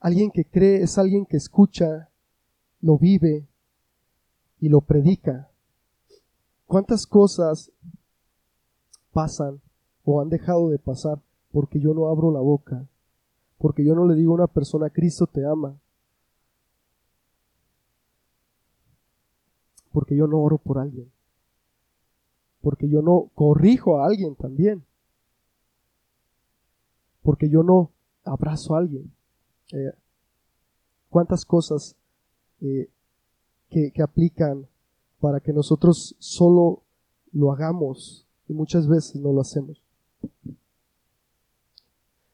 Alguien 0.00 0.32
que 0.32 0.44
cree 0.44 0.82
es 0.82 0.98
alguien 0.98 1.26
que 1.26 1.36
escucha, 1.36 2.10
lo 2.80 2.98
vive 2.98 3.46
y 4.58 4.68
lo 4.68 4.80
predica. 4.80 5.48
¿Cuántas 6.66 7.06
cosas 7.06 7.70
pasan 9.12 9.60
o 10.04 10.20
han 10.20 10.28
dejado 10.28 10.70
de 10.70 10.80
pasar 10.80 11.22
porque 11.52 11.78
yo 11.78 11.94
no 11.94 12.08
abro 12.08 12.32
la 12.32 12.40
boca? 12.40 12.88
Porque 13.58 13.84
yo 13.84 13.94
no 13.94 14.08
le 14.08 14.16
digo 14.16 14.32
a 14.32 14.36
una 14.36 14.46
persona, 14.48 14.90
Cristo 14.90 15.28
te 15.28 15.46
ama. 15.46 15.79
Porque 19.92 20.16
yo 20.16 20.26
no 20.26 20.38
oro 20.38 20.58
por 20.58 20.78
alguien, 20.78 21.10
porque 22.62 22.88
yo 22.88 23.02
no 23.02 23.30
corrijo 23.34 23.98
a 23.98 24.06
alguien 24.06 24.34
también, 24.34 24.84
porque 27.22 27.48
yo 27.48 27.62
no 27.62 27.90
abrazo 28.24 28.74
a 28.74 28.78
alguien. 28.78 29.10
Eh, 29.72 29.92
¿Cuántas 31.08 31.44
cosas 31.44 31.96
eh, 32.60 32.88
que, 33.68 33.90
que 33.90 34.02
aplican 34.02 34.66
para 35.20 35.40
que 35.40 35.52
nosotros 35.52 36.14
solo 36.18 36.82
lo 37.32 37.52
hagamos 37.52 38.26
y 38.48 38.52
muchas 38.52 38.88
veces 38.88 39.16
no 39.20 39.32
lo 39.32 39.40
hacemos? 39.40 39.82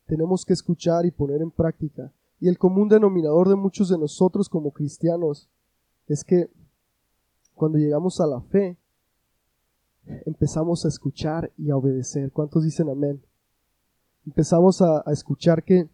Tenemos 0.07 0.45
que 0.45 0.53
escuchar 0.53 1.05
y 1.05 1.11
poner 1.11 1.42
en 1.42 1.51
práctica. 1.51 2.12
Y 2.38 2.49
el 2.49 2.59
común 2.59 2.88
denominador 2.88 3.49
de 3.49 3.57
muchos 3.57 3.88
de 3.88 3.99
nosotros 3.99 4.49
como 4.49 4.71
cristianos 4.71 5.49
es 6.07 6.23
que 6.23 6.49
cuando 7.57 7.79
llegamos 7.79 8.21
a 8.21 8.27
la 8.27 8.42
fe, 8.42 8.77
empezamos 10.27 10.85
a 10.85 10.88
escuchar 10.88 11.51
y 11.57 11.71
a 11.71 11.77
obedecer. 11.77 12.31
¿Cuántos 12.31 12.62
dicen 12.64 12.90
amén? 12.90 13.23
Empezamos 14.27 14.83
a, 14.83 15.03
escuchar 15.11 15.64
que 15.64 15.88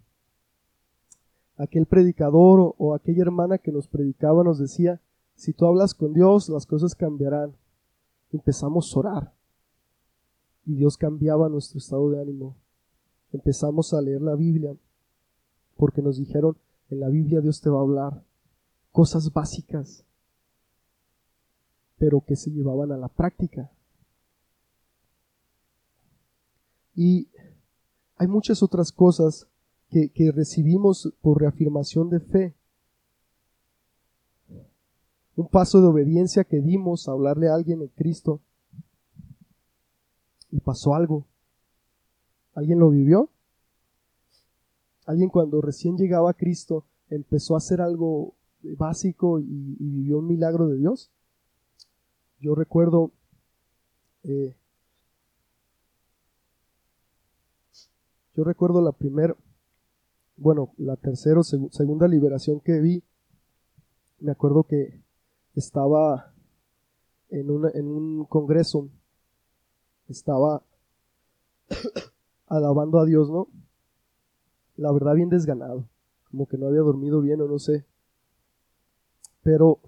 aquel 1.56 1.86
predicador 1.86 2.74
o, 2.76 2.94
aquella 2.94 3.22
hermana 3.22 3.58
que 3.58 3.70
nos 3.70 3.86
predicaba 3.86 4.42
nos 4.42 4.58
decía, 4.58 5.00
si 5.36 5.52
tú 5.52 5.66
hablas 5.66 5.94
con 5.94 6.12
Dios, 6.12 6.48
las 6.48 6.66
cosas 6.66 6.96
cambiarán. 6.96 7.54
Empezamos 8.32 8.94
a 8.94 8.98
orar 8.98 9.32
y 10.66 10.74
Dios 10.74 10.96
cambiaba 10.96 11.48
nuestro 11.48 11.78
estado 11.78 12.10
de 12.10 12.20
ánimo. 12.20 12.56
Empezamos 13.32 13.94
a 13.94 14.00
leer 14.00 14.20
la 14.20 14.34
Biblia 14.34 14.74
porque 15.76 16.02
nos 16.02 16.18
dijeron, 16.18 16.56
en 16.90 16.98
la 16.98 17.08
Biblia 17.08 17.40
Dios 17.40 17.60
te 17.60 17.70
va 17.70 17.78
a 17.78 17.82
hablar 17.82 18.24
cosas 18.90 19.32
básicas 19.32 20.04
pero 22.02 22.20
que 22.20 22.34
se 22.34 22.50
llevaban 22.50 22.90
a 22.90 22.96
la 22.96 23.06
práctica. 23.06 23.70
Y 26.96 27.28
hay 28.16 28.26
muchas 28.26 28.60
otras 28.60 28.90
cosas 28.90 29.46
que, 29.88 30.10
recibimos 30.34 31.14
por 31.20 31.40
reafirmación 31.40 32.10
de 32.10 32.18
fe. 32.18 32.54
Un 35.36 35.46
paso 35.46 35.80
de 35.80 35.86
obediencia 35.86 36.42
que 36.42 36.60
dimos 36.60 37.06
a 37.06 37.12
hablarle 37.12 37.48
a 37.48 37.54
alguien 37.54 37.82
en 37.82 37.88
Cristo 37.94 38.40
y 40.50 40.58
pasó 40.58 40.96
algo. 40.96 41.28
¿Alguien 42.54 42.80
lo 42.80 42.90
vivió? 42.90 43.30
Alguien 45.06 45.28
cuando 45.28 45.60
recién 45.60 45.96
llegaba 45.96 46.32
a 46.32 46.34
Cristo 46.34 46.84
empezó 47.10 47.54
a 47.54 47.58
hacer 47.58 47.80
algo 47.80 48.34
básico 48.76 49.38
y 49.38 49.76
vivió 49.78 50.18
un 50.18 50.26
milagro 50.26 50.66
de 50.66 50.78
Dios. 50.78 51.12
Yo 52.42 52.56
recuerdo 52.56 53.12
eh, 54.24 54.56
yo 58.34 58.42
recuerdo 58.42 58.82
la 58.82 58.90
primera, 58.90 59.36
bueno, 60.36 60.72
la 60.76 60.96
tercera 60.96 61.38
o 61.38 61.44
segunda 61.44 62.08
liberación 62.08 62.58
que 62.58 62.80
vi, 62.80 63.04
me 64.18 64.32
acuerdo 64.32 64.64
que 64.64 65.00
estaba 65.54 66.32
en, 67.30 67.48
en 67.74 67.86
un 67.86 68.24
congreso, 68.24 68.88
estaba 70.08 70.64
alabando 72.48 72.98
a 72.98 73.04
Dios, 73.04 73.30
¿no? 73.30 73.46
La 74.76 74.90
verdad 74.90 75.14
bien 75.14 75.28
desganado, 75.28 75.88
como 76.28 76.46
que 76.48 76.58
no 76.58 76.66
había 76.66 76.80
dormido 76.80 77.20
bien 77.20 77.40
o 77.40 77.46
no 77.46 77.60
sé. 77.60 77.84
Pero 79.44 79.78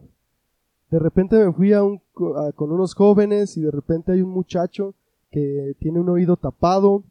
de 0.91 0.99
repente 0.99 1.37
me 1.37 1.53
fui 1.53 1.73
a 1.73 1.83
un, 1.83 2.01
con 2.13 2.73
unos 2.73 2.95
jóvenes 2.95 3.57
y 3.57 3.63
de 3.63 3.71
repente 3.71 4.13
hay 4.13 4.23
un 4.23 4.31
muchacho 4.31 4.95
que 5.31 5.75
tiene 5.81 6.01
un 6.01 6.09
oído 6.09 6.37
tapado 6.37 7.05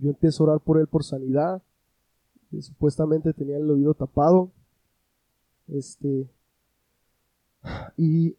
yo 0.00 0.10
empiezo 0.10 0.44
a 0.44 0.46
orar 0.46 0.60
por 0.60 0.78
él 0.78 0.86
por 0.86 1.04
sanidad. 1.04 1.62
supuestamente 2.60 3.32
tenía 3.32 3.56
el 3.56 3.70
oído 3.70 3.94
tapado. 3.94 4.50
Este. 5.68 6.28
Y, 7.96 8.36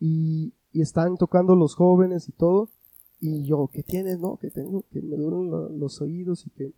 y, 0.00 0.52
están 0.72 1.16
tocando 1.16 1.54
los 1.54 1.74
jóvenes 1.74 2.28
y 2.28 2.32
todo. 2.32 2.70
Y 3.20 3.44
yo, 3.44 3.68
¿qué 3.72 3.82
tienes? 3.82 4.18
No, 4.18 4.38
que 4.38 4.50
tengo, 4.50 4.84
que 4.90 5.00
me 5.02 5.16
duelen 5.16 5.78
los 5.78 6.00
oídos 6.00 6.46
y 6.46 6.50
que. 6.50 6.72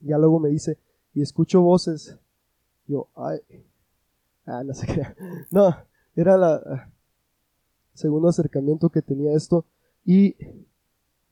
Ya 0.00 0.18
luego 0.18 0.40
me 0.40 0.48
dice, 0.48 0.78
y 1.14 1.22
escucho 1.22 1.60
voces. 1.60 2.16
Yo, 2.86 3.08
ay. 3.14 3.40
Ah, 4.46 4.62
no 4.64 4.74
sé 4.74 4.86
qué. 4.86 5.06
No, 5.50 5.76
era 6.14 6.36
la 6.36 6.92
segundo 7.94 8.28
acercamiento 8.28 8.90
que 8.90 9.02
tenía 9.02 9.34
esto. 9.34 9.64
Y 10.04 10.36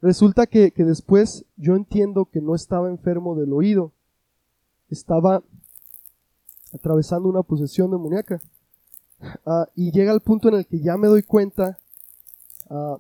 resulta 0.01 0.47
que, 0.47 0.73
después 0.77 1.45
yo 1.57 1.77
entiendo 1.77 2.27
que 2.27 2.41
no 2.41 2.55
estaba 2.55 2.89
enfermo 2.89 3.35
del 3.35 3.53
oído, 3.53 3.93
estaba 4.89 5.43
atravesando 6.73 7.29
una 7.29 7.43
posesión 7.43 7.91
demoníaca. 7.91 8.41
Ah, 9.45 9.69
y 9.75 9.91
llega 9.91 10.13
el 10.13 10.21
punto 10.21 10.49
en 10.49 10.55
el 10.55 10.67
que 10.67 10.81
ya 10.81 10.97
me 10.97 11.09
doy 11.09 11.23
cuenta 11.23 11.77
ah, 12.71 12.99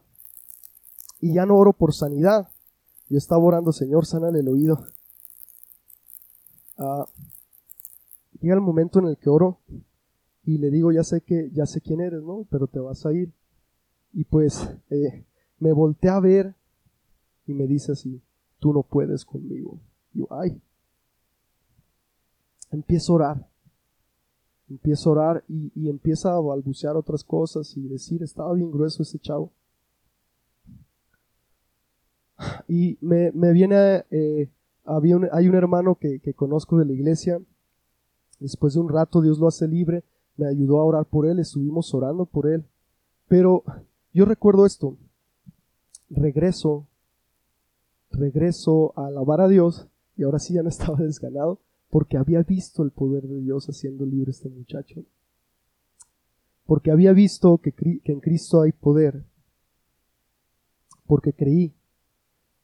y 1.20 1.32
ya 1.32 1.46
no 1.46 1.56
oro 1.56 1.72
por 1.72 1.94
sanidad. 1.94 2.48
Yo 3.08 3.18
estaba 3.18 3.42
orando, 3.42 3.72
Señor, 3.72 4.06
sana 4.06 4.28
el 4.28 4.48
oído. 4.48 4.86
Ah, 6.78 7.06
llega 8.40 8.54
el 8.54 8.60
momento 8.60 8.98
en 8.98 9.06
el 9.06 9.16
que 9.16 9.30
oro 9.30 9.58
y 10.50 10.58
le 10.58 10.68
digo, 10.68 10.90
ya 10.90 11.04
sé 11.04 11.20
que, 11.20 11.48
ya 11.52 11.64
sé 11.64 11.80
quién 11.80 12.00
eres, 12.00 12.24
¿no? 12.24 12.44
Pero 12.50 12.66
te 12.66 12.80
vas 12.80 13.06
a 13.06 13.12
ir. 13.12 13.32
Y 14.12 14.24
pues 14.24 14.68
eh, 14.90 15.24
me 15.60 15.72
volteé 15.72 16.10
a 16.10 16.18
ver 16.18 16.56
y 17.46 17.54
me 17.54 17.68
dice 17.68 17.92
así, 17.92 18.20
tú 18.58 18.72
no 18.72 18.82
puedes 18.82 19.24
conmigo. 19.24 19.78
Y 20.12 20.18
yo, 20.18 20.26
ay. 20.30 20.60
Empiezo 22.72 23.12
a 23.12 23.14
orar. 23.14 23.48
Empiezo 24.68 25.10
a 25.10 25.12
orar 25.12 25.44
y, 25.46 25.88
empieza 25.88 26.34
a 26.34 26.40
balbucear 26.40 26.96
otras 26.96 27.22
cosas 27.22 27.76
y 27.76 27.86
decir, 27.86 28.20
estaba 28.24 28.52
bien 28.52 28.72
grueso 28.72 29.04
ese 29.04 29.20
chavo. 29.20 29.52
Y 32.66 32.98
me, 33.00 33.30
viene, 33.52 34.04
eh, 34.10 34.50
había 34.84 35.16
hay 35.30 35.48
un 35.48 35.54
hermano 35.54 35.94
que, 35.94 36.18
que 36.18 36.34
conozco 36.34 36.76
de 36.76 36.86
la 36.86 36.92
iglesia. 36.92 37.40
Después 38.40 38.74
de 38.74 38.80
un 38.80 38.88
rato 38.88 39.20
Dios 39.20 39.38
lo 39.38 39.46
hace 39.46 39.68
libre. 39.68 40.02
Me 40.36 40.46
ayudó 40.46 40.80
a 40.80 40.84
orar 40.84 41.06
por 41.06 41.26
él, 41.26 41.38
estuvimos 41.38 41.92
orando 41.94 42.24
por 42.24 42.46
él. 42.46 42.64
Pero 43.28 43.62
yo 44.12 44.24
recuerdo 44.24 44.66
esto. 44.66 44.96
Regreso, 46.08 46.86
regreso 48.10 48.92
a 48.96 49.06
alabar 49.06 49.40
a 49.40 49.48
Dios 49.48 49.86
y 50.16 50.24
ahora 50.24 50.40
sí 50.40 50.54
ya 50.54 50.62
no 50.62 50.68
estaba 50.70 50.98
desganado 50.98 51.60
porque 51.90 52.16
había 52.16 52.42
visto 52.42 52.82
el 52.82 52.90
poder 52.90 53.26
de 53.26 53.40
Dios 53.40 53.66
haciendo 53.68 54.06
libre 54.06 54.30
a 54.30 54.32
este 54.32 54.48
muchacho. 54.48 55.04
Porque 56.66 56.90
había 56.90 57.12
visto 57.12 57.58
que, 57.58 57.74
en 58.04 58.20
Cristo 58.20 58.62
hay 58.62 58.72
poder. 58.72 59.24
Porque 61.06 61.32
creí. 61.32 61.74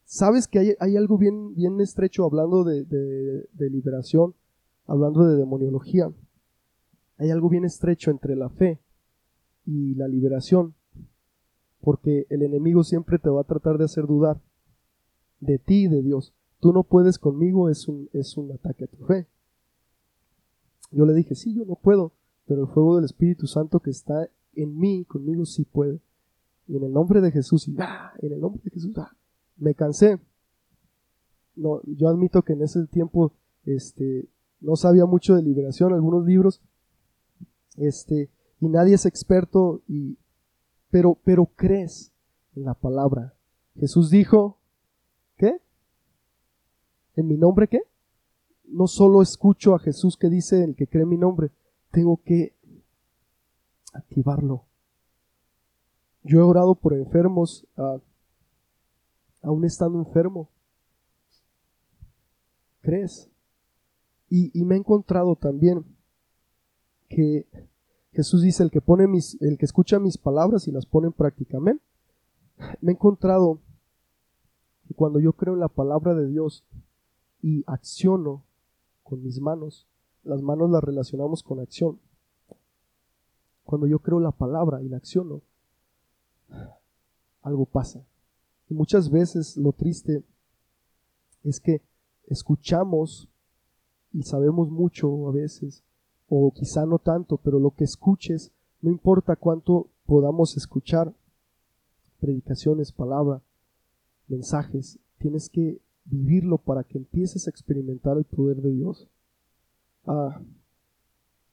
¿Sabes 0.04 0.46
que 0.46 0.76
hay, 0.78 0.96
algo 0.96 1.18
bien, 1.18 1.54
bien 1.56 1.80
estrecho 1.80 2.24
hablando 2.24 2.62
de, 2.62 2.84
de 2.84 3.70
liberación, 3.70 4.34
hablando 4.86 5.24
de 5.24 5.36
demoniología? 5.36 6.12
Hay 7.18 7.30
algo 7.30 7.48
bien 7.48 7.64
estrecho 7.64 8.10
entre 8.10 8.36
la 8.36 8.48
fe 8.50 8.80
y 9.64 9.94
la 9.94 10.08
liberación 10.08 10.74
porque 11.86 12.26
el 12.30 12.42
enemigo 12.42 12.82
siempre 12.82 13.18
te 13.20 13.28
va 13.28 13.42
a 13.42 13.44
tratar 13.44 13.78
de 13.78 13.84
hacer 13.84 14.06
dudar 14.06 14.40
de 15.38 15.60
ti 15.60 15.84
y 15.84 15.88
de 15.88 16.02
Dios. 16.02 16.34
Tú 16.58 16.72
no 16.72 16.82
puedes 16.82 17.16
conmigo 17.16 17.68
es 17.68 17.86
un, 17.86 18.08
es 18.12 18.36
un 18.36 18.50
ataque 18.50 18.86
a 18.86 18.88
tu 18.88 19.04
fe. 19.04 19.28
Yo 20.90 21.06
le 21.06 21.14
dije, 21.14 21.36
sí, 21.36 21.54
yo 21.54 21.64
no 21.64 21.76
puedo, 21.76 22.10
pero 22.46 22.62
el 22.62 22.68
fuego 22.68 22.96
del 22.96 23.04
Espíritu 23.04 23.46
Santo 23.46 23.78
que 23.78 23.90
está 23.90 24.28
en 24.54 24.76
mí, 24.76 25.04
conmigo 25.04 25.44
sí 25.44 25.64
puede. 25.64 26.00
Y 26.66 26.76
en 26.76 26.82
el 26.82 26.92
nombre 26.92 27.20
de 27.20 27.30
Jesús, 27.30 27.68
y 27.68 27.76
¡ah! 27.78 28.12
en 28.18 28.32
el 28.32 28.40
nombre 28.40 28.62
de 28.64 28.70
Jesús, 28.70 28.96
¡ah! 28.98 29.14
me 29.56 29.74
cansé. 29.74 30.18
No, 31.54 31.80
yo 31.84 32.08
admito 32.08 32.42
que 32.42 32.54
en 32.54 32.62
ese 32.62 32.84
tiempo 32.88 33.32
este, 33.64 34.28
no 34.60 34.74
sabía 34.74 35.06
mucho 35.06 35.36
de 35.36 35.42
liberación, 35.42 35.92
algunos 35.92 36.26
libros, 36.26 36.60
este, 37.76 38.30
y 38.60 38.68
nadie 38.68 38.94
es 38.94 39.06
experto 39.06 39.82
y 39.88 40.18
pero, 40.90 41.18
pero 41.24 41.46
crees 41.46 42.12
en 42.54 42.64
la 42.64 42.74
palabra. 42.74 43.34
Jesús 43.78 44.10
dijo, 44.10 44.58
¿qué? 45.36 45.60
¿En 47.16 47.26
mi 47.28 47.36
nombre 47.36 47.68
qué? 47.68 47.82
No 48.64 48.86
solo 48.86 49.22
escucho 49.22 49.74
a 49.74 49.78
Jesús 49.78 50.16
que 50.16 50.28
dice 50.28 50.64
el 50.64 50.74
que 50.74 50.86
cree 50.86 51.02
en 51.02 51.10
mi 51.10 51.18
nombre, 51.18 51.50
tengo 51.90 52.20
que 52.24 52.54
activarlo. 53.92 54.64
Yo 56.22 56.40
he 56.40 56.42
orado 56.42 56.74
por 56.74 56.94
enfermos, 56.94 57.66
uh, 57.76 58.00
aún 59.42 59.64
estando 59.64 59.98
enfermo. 59.98 60.48
¿Crees? 62.80 63.28
Y, 64.28 64.58
y 64.58 64.64
me 64.64 64.74
he 64.74 64.78
encontrado 64.78 65.36
también 65.36 65.84
que 67.08 67.46
Jesús 68.12 68.42
dice, 68.42 68.62
el 68.62 68.70
que, 68.70 68.80
pone 68.80 69.06
mis, 69.06 69.40
el 69.42 69.58
que 69.58 69.66
escucha 69.66 69.98
mis 69.98 70.16
palabras 70.18 70.68
y 70.68 70.72
las 70.72 70.86
pone 70.86 71.08
en 71.08 71.12
práctica. 71.12 71.58
Amén. 71.58 71.80
Me 72.80 72.92
he 72.92 72.94
encontrado 72.94 73.60
que 74.88 74.94
cuando 74.94 75.20
yo 75.20 75.32
creo 75.34 75.54
en 75.54 75.60
la 75.60 75.68
palabra 75.68 76.14
de 76.14 76.26
Dios 76.26 76.64
y 77.42 77.62
acciono 77.66 78.42
con 79.02 79.22
mis 79.22 79.40
manos, 79.40 79.86
las 80.24 80.42
manos 80.42 80.70
las 80.70 80.82
relacionamos 80.82 81.42
con 81.42 81.60
acción. 81.60 82.00
Cuando 83.64 83.86
yo 83.86 83.98
creo 83.98 84.20
la 84.20 84.32
palabra 84.32 84.82
y 84.82 84.88
la 84.88 84.96
acciono, 84.96 85.42
algo 87.42 87.66
pasa. 87.66 88.04
Y 88.68 88.74
muchas 88.74 89.10
veces 89.10 89.56
lo 89.56 89.72
triste 89.72 90.24
es 91.44 91.60
que 91.60 91.82
escuchamos 92.26 93.28
y 94.12 94.22
sabemos 94.22 94.70
mucho 94.70 95.28
a 95.28 95.32
veces, 95.32 95.84
o 96.28 96.52
quizá 96.52 96.86
no 96.86 96.98
tanto, 96.98 97.36
pero 97.36 97.58
lo 97.58 97.70
que 97.70 97.84
escuches, 97.84 98.52
no 98.82 98.90
importa 98.90 99.36
cuánto 99.36 99.88
podamos 100.06 100.56
escuchar, 100.56 101.12
predicaciones, 102.20 102.92
palabra, 102.92 103.42
mensajes, 104.28 104.98
tienes 105.18 105.48
que 105.48 105.80
vivirlo 106.04 106.58
para 106.58 106.84
que 106.84 106.98
empieces 106.98 107.46
a 107.46 107.50
experimentar 107.50 108.16
el 108.16 108.24
poder 108.24 108.62
de 108.62 108.72
Dios. 108.72 109.08
Ah, 110.06 110.40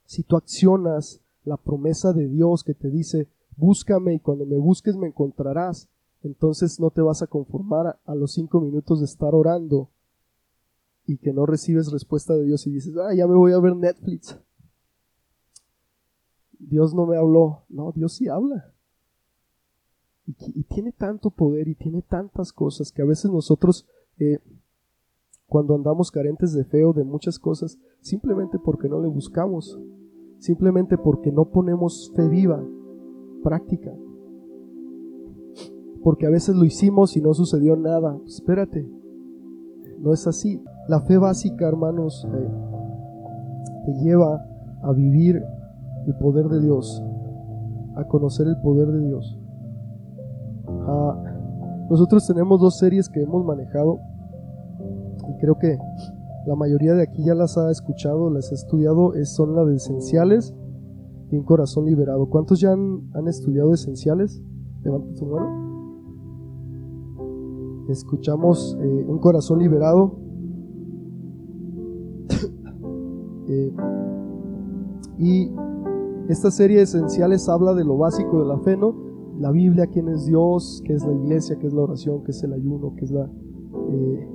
si 0.06 0.24
tú 0.24 0.36
accionas 0.36 1.22
la 1.44 1.58
promesa 1.58 2.14
de 2.14 2.28
Dios 2.28 2.64
que 2.64 2.74
te 2.74 2.90
dice, 2.90 3.28
búscame 3.58 4.16
y 4.16 4.20
cuando 4.20 4.46
me 4.46 4.58
busques 4.58 4.96
me 4.96 5.08
encontrarás, 5.08 5.88
entonces 6.24 6.80
no 6.80 6.90
te 6.90 7.02
vas 7.02 7.22
a 7.22 7.28
conformar 7.28 7.88
a, 7.88 8.00
a 8.06 8.16
los 8.16 8.34
cinco 8.34 8.62
minutos 8.62 9.00
de 9.00 9.06
estar 9.06 9.36
orando 9.36 9.90
y 11.06 11.18
que 11.18 11.34
no 11.34 11.46
recibes 11.46 11.92
respuesta 11.92 12.34
de 12.34 12.46
Dios 12.46 12.66
y 12.66 12.72
dices, 12.72 12.96
ah, 12.98 13.14
ya 13.14 13.28
me 13.28 13.36
voy 13.36 13.52
a 13.52 13.60
ver 13.60 13.76
Netflix. 13.76 14.38
Dios 16.70 16.94
no 16.94 17.06
me 17.06 17.18
habló. 17.18 17.64
No, 17.70 17.92
Dios 17.92 18.14
sí 18.14 18.28
habla. 18.28 18.74
Y, 20.26 20.64
tiene 20.64 20.94
tanto 20.94 21.30
poder 21.32 21.68
y 21.68 21.76
tiene 21.76 22.02
tantas 22.02 22.54
cosas 22.54 22.92
que 22.92 23.02
a 23.02 23.06
veces 23.06 23.30
nosotros, 23.30 23.86
eh, 24.20 24.40
cuando 25.48 25.76
andamos 25.76 26.12
carentes 26.12 26.54
de 26.54 26.64
fe 26.64 26.86
o 26.86 26.94
de 26.94 27.04
muchas 27.04 27.38
cosas, 27.38 27.78
simplemente 28.00 28.58
porque 28.58 28.88
no 28.88 29.02
le 29.02 29.10
buscamos, 29.10 29.78
simplemente 30.40 30.98
porque 30.98 31.32
no 31.32 31.50
ponemos 31.50 32.12
fe 32.16 32.28
viva, 32.30 32.64
práctica. 33.44 33.94
Porque 36.02 36.26
a 36.26 36.30
veces 36.30 36.56
lo 36.56 36.66
hicimos 36.66 37.18
y 37.18 37.22
no 37.22 37.34
sucedió 37.34 37.76
nada. 37.76 38.18
Espérate, 38.26 38.88
no 40.00 40.14
es 40.14 40.26
así. 40.26 40.62
La 40.88 41.02
fe 41.02 41.18
básica, 41.18 41.68
hermanos, 41.68 42.26
eh, 42.34 42.50
te 43.86 43.94
lleva 44.04 44.46
a 44.82 44.92
vivir 44.94 45.44
el 46.06 46.16
poder 46.16 46.48
de 46.48 46.62
Dios, 46.62 47.04
a 47.96 48.04
conocer 48.08 48.48
el 48.48 48.58
poder 48.62 48.88
de 48.88 49.08
Dios. 49.08 49.40
Ah, 50.88 51.24
nosotros 51.90 52.26
tenemos 52.28 52.60
dos 52.60 52.78
series 52.78 53.10
que 53.10 53.22
hemos 53.22 53.46
manejado 53.46 54.00
y 55.30 55.38
creo 55.40 55.58
que 55.58 55.78
la 56.46 56.56
mayoría 56.56 56.94
de 56.94 57.04
aquí 57.04 57.24
ya 57.24 57.36
las 57.36 57.58
ha 57.58 57.72
escuchado, 57.72 58.30
las 58.30 58.52
ha 58.52 58.56
estudiado, 58.56 59.14
es, 59.14 59.34
son 59.34 59.56
las 59.56 59.68
de 59.68 59.76
esenciales 59.76 60.54
y 61.32 61.38
un 61.38 61.44
corazón 61.44 61.86
liberado. 61.86 62.28
¿Cuántos 62.28 62.60
ya 62.60 62.74
han, 62.74 63.28
estudiado 63.28 63.74
esenciales? 63.74 64.42
Levanta 64.84 65.14
tu 65.14 65.26
mano. 65.26 65.64
Escuchamos 67.90 68.78
eh, 68.82 69.06
un 69.08 69.20
corazón 69.20 69.60
liberado. 69.60 70.20
Eh, 73.46 73.74
y 75.20 75.52
esta 76.30 76.52
serie 76.52 76.78
de 76.78 76.84
esenciales 76.84 77.50
habla 77.50 77.74
de 77.74 77.84
lo 77.84 77.98
básico 77.98 78.40
de 78.40 78.46
la 78.46 78.58
fe, 78.60 78.78
¿no? 78.78 78.96
La 79.40 79.52
Biblia, 79.52 79.88
quién 79.88 80.08
es 80.08 80.26
Dios, 80.26 80.82
qué 80.86 80.94
es 80.94 81.06
la 81.06 81.14
iglesia, 81.14 81.58
qué 81.60 81.68
es 81.68 81.74
la 81.74 81.82
oración, 81.82 82.24
qué 82.24 82.32
es 82.32 82.44
el 82.44 82.54
ayuno, 82.54 82.94
qué 82.96 83.06
es 83.06 83.12
la, 83.12 83.30
eh, 83.90 84.30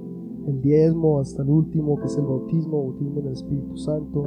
el 0.49 0.61
diezmo 0.61 1.21
hasta 1.21 1.43
el 1.43 1.49
último, 1.49 1.97
que 1.97 2.07
es 2.07 2.17
el 2.19 2.25
bautismo, 2.25 2.83
bautismo 2.83 3.21
en 3.21 3.27
el 3.27 3.33
Espíritu 3.33 3.77
Santo. 3.77 4.25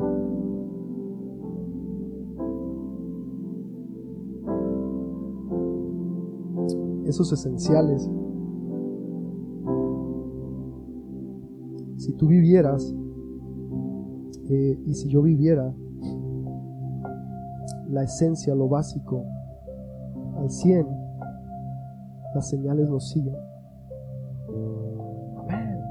Esos 7.06 7.32
esenciales. 7.32 8.10
Si 11.98 12.14
tú 12.14 12.28
vivieras, 12.28 12.96
eh, 14.50 14.80
y 14.86 14.94
si 14.96 15.10
yo 15.10 15.22
viviera, 15.22 15.76
la 17.92 18.04
esencia, 18.04 18.56
lo 18.56 18.70
básico, 18.70 19.26
al 20.38 20.50
100, 20.50 20.88
las 22.34 22.50
señales 22.50 22.90
nos 22.90 23.10
siguen. 23.10 23.36
Amén. 25.38 25.82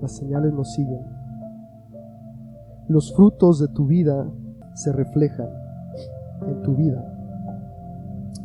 Las 0.00 0.16
señales 0.16 0.52
nos 0.54 0.72
siguen. 0.72 1.04
Los 2.88 3.14
frutos 3.14 3.60
de 3.60 3.68
tu 3.68 3.86
vida 3.86 4.26
se 4.74 4.92
reflejan 4.92 5.50
en 6.46 6.62
tu 6.62 6.74
vida. 6.74 7.04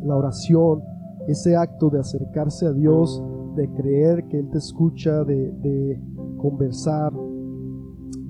La 0.02 0.18
oración, 0.18 0.84
ese 1.28 1.56
acto 1.56 1.90
de 1.90 2.00
acercarse 2.00 2.66
a 2.68 2.74
Dios, 2.74 3.24
de 3.56 3.72
creer 3.72 4.28
que 4.28 4.40
Él 4.40 4.50
te 4.50 4.58
escucha, 4.58 5.24
de, 5.24 5.52
de 5.52 6.02
conversar, 6.38 7.14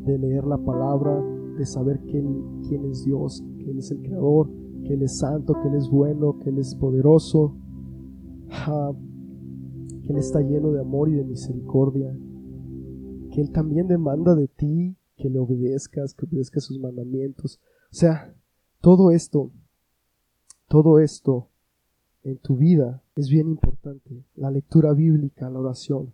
de 0.06 0.18
leer 0.20 0.44
la 0.44 0.58
palabra, 0.58 1.33
de 1.58 1.66
saber 1.66 2.00
quién, 2.02 2.62
quién 2.68 2.86
es 2.86 3.04
Dios, 3.06 3.44
que 3.60 3.72
Él 3.72 3.80
es 3.80 3.92
el 3.92 4.02
Creador, 4.02 4.50
que 4.84 4.94
Él 4.94 5.04
es 5.04 5.18
santo, 5.18 5.54
que 5.62 5.68
Él 5.68 5.76
es 5.76 5.90
bueno, 5.90 6.40
que 6.40 6.50
Él 6.50 6.58
es 6.58 6.76
poderoso, 6.76 7.56
que 10.02 10.12
Él 10.12 10.18
está 10.18 10.42
lleno 10.42 10.72
de 10.72 10.82
amor 10.82 11.10
y 11.10 11.14
de 11.14 11.24
misericordia, 11.24 12.16
que 13.32 13.42
Él 13.42 13.52
también 13.52 13.88
demanda 13.88 14.36
de 14.36 14.48
ti 14.48 14.96
que 15.16 15.30
le 15.30 15.40
obedezcas, 15.40 16.14
que 16.14 16.26
obedezcas 16.26 16.66
sus 16.66 16.80
mandamientos. 16.80 17.60
O 17.92 17.96
sea, 17.96 18.36
todo 18.82 19.12
esto, 19.12 19.52
todo 20.68 21.00
esto 21.00 21.50
en 22.24 22.38
tu 22.38 22.58
vida 22.58 23.04
es 23.16 23.30
bien 23.30 23.48
importante. 23.48 24.26
La 24.36 24.52
lectura 24.52 24.94
bíblica, 24.94 25.50
la 25.50 25.60
oración. 25.60 26.14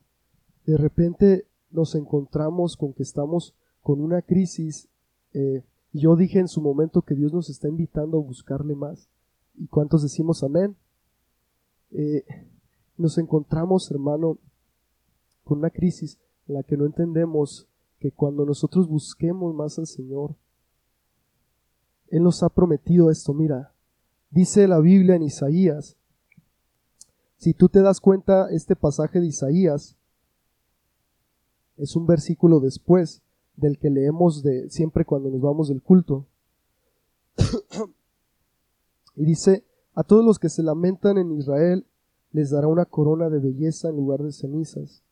De 0.65 0.77
repente 0.77 1.47
nos 1.71 1.95
encontramos 1.95 2.77
con 2.77 2.93
que 2.93 3.03
estamos 3.03 3.55
con 3.81 4.01
una 4.01 4.21
crisis 4.21 4.89
eh, 5.33 5.63
yo 5.93 6.15
dije 6.15 6.39
en 6.39 6.47
su 6.47 6.61
momento 6.61 7.01
que 7.01 7.15
Dios 7.15 7.33
nos 7.33 7.49
está 7.49 7.67
invitando 7.67 8.17
a 8.17 8.21
buscarle 8.21 8.75
más. 8.75 9.09
¿Y 9.55 9.67
cuántos 9.67 10.03
decimos 10.03 10.43
amén? 10.43 10.75
Eh, 11.91 12.23
nos 12.97 13.17
encontramos, 13.17 13.89
hermano, 13.91 14.37
con 15.43 15.59
una 15.59 15.69
crisis 15.69 16.19
en 16.47 16.55
la 16.55 16.63
que 16.63 16.77
no 16.77 16.85
entendemos 16.85 17.67
que 17.99 18.11
cuando 18.11 18.45
nosotros 18.45 18.87
busquemos 18.87 19.53
más 19.53 19.79
al 19.79 19.87
Señor, 19.87 20.35
Él 22.09 22.23
nos 22.23 22.43
ha 22.43 22.49
prometido 22.49 23.09
esto. 23.09 23.33
Mira, 23.33 23.73
dice 24.29 24.67
la 24.67 24.79
Biblia 24.79 25.15
en 25.15 25.23
Isaías, 25.23 25.97
si 27.37 27.53
tú 27.53 27.69
te 27.69 27.81
das 27.81 27.99
cuenta, 27.99 28.49
este 28.51 28.75
pasaje 28.75 29.19
de 29.19 29.27
Isaías 29.27 29.95
es 31.77 31.95
un 31.95 32.05
versículo 32.05 32.59
después 32.59 33.21
del 33.59 33.77
que 33.77 33.89
leemos 33.89 34.41
de 34.43 34.69
siempre 34.69 35.05
cuando 35.05 35.29
nos 35.29 35.41
vamos 35.41 35.67
del 35.69 35.81
culto. 35.81 36.25
y 39.15 39.25
dice, 39.25 39.65
a 39.93 40.03
todos 40.03 40.23
los 40.23 40.39
que 40.39 40.49
se 40.49 40.63
lamentan 40.63 41.17
en 41.17 41.31
Israel 41.31 41.85
les 42.31 42.51
dará 42.51 42.67
una 42.67 42.85
corona 42.85 43.29
de 43.29 43.39
belleza 43.39 43.89
en 43.89 43.97
lugar 43.97 44.23
de 44.23 44.31
cenizas, 44.31 45.03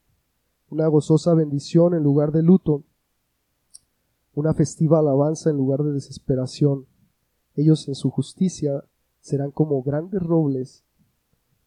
una 0.70 0.88
gozosa 0.88 1.34
bendición 1.34 1.94
en 1.94 2.04
lugar 2.04 2.32
de 2.32 2.44
luto, 2.44 2.84
una 4.34 4.54
festiva 4.54 5.00
alabanza 5.00 5.50
en 5.50 5.58
lugar 5.58 5.84
de 5.84 5.94
desesperación. 5.94 6.86
Ellos 7.56 7.88
en 7.88 7.96
su 7.96 8.12
justicia 8.12 8.84
serán 9.20 9.52
como 9.52 9.82
grandes 9.82 10.22
robles 10.22 10.84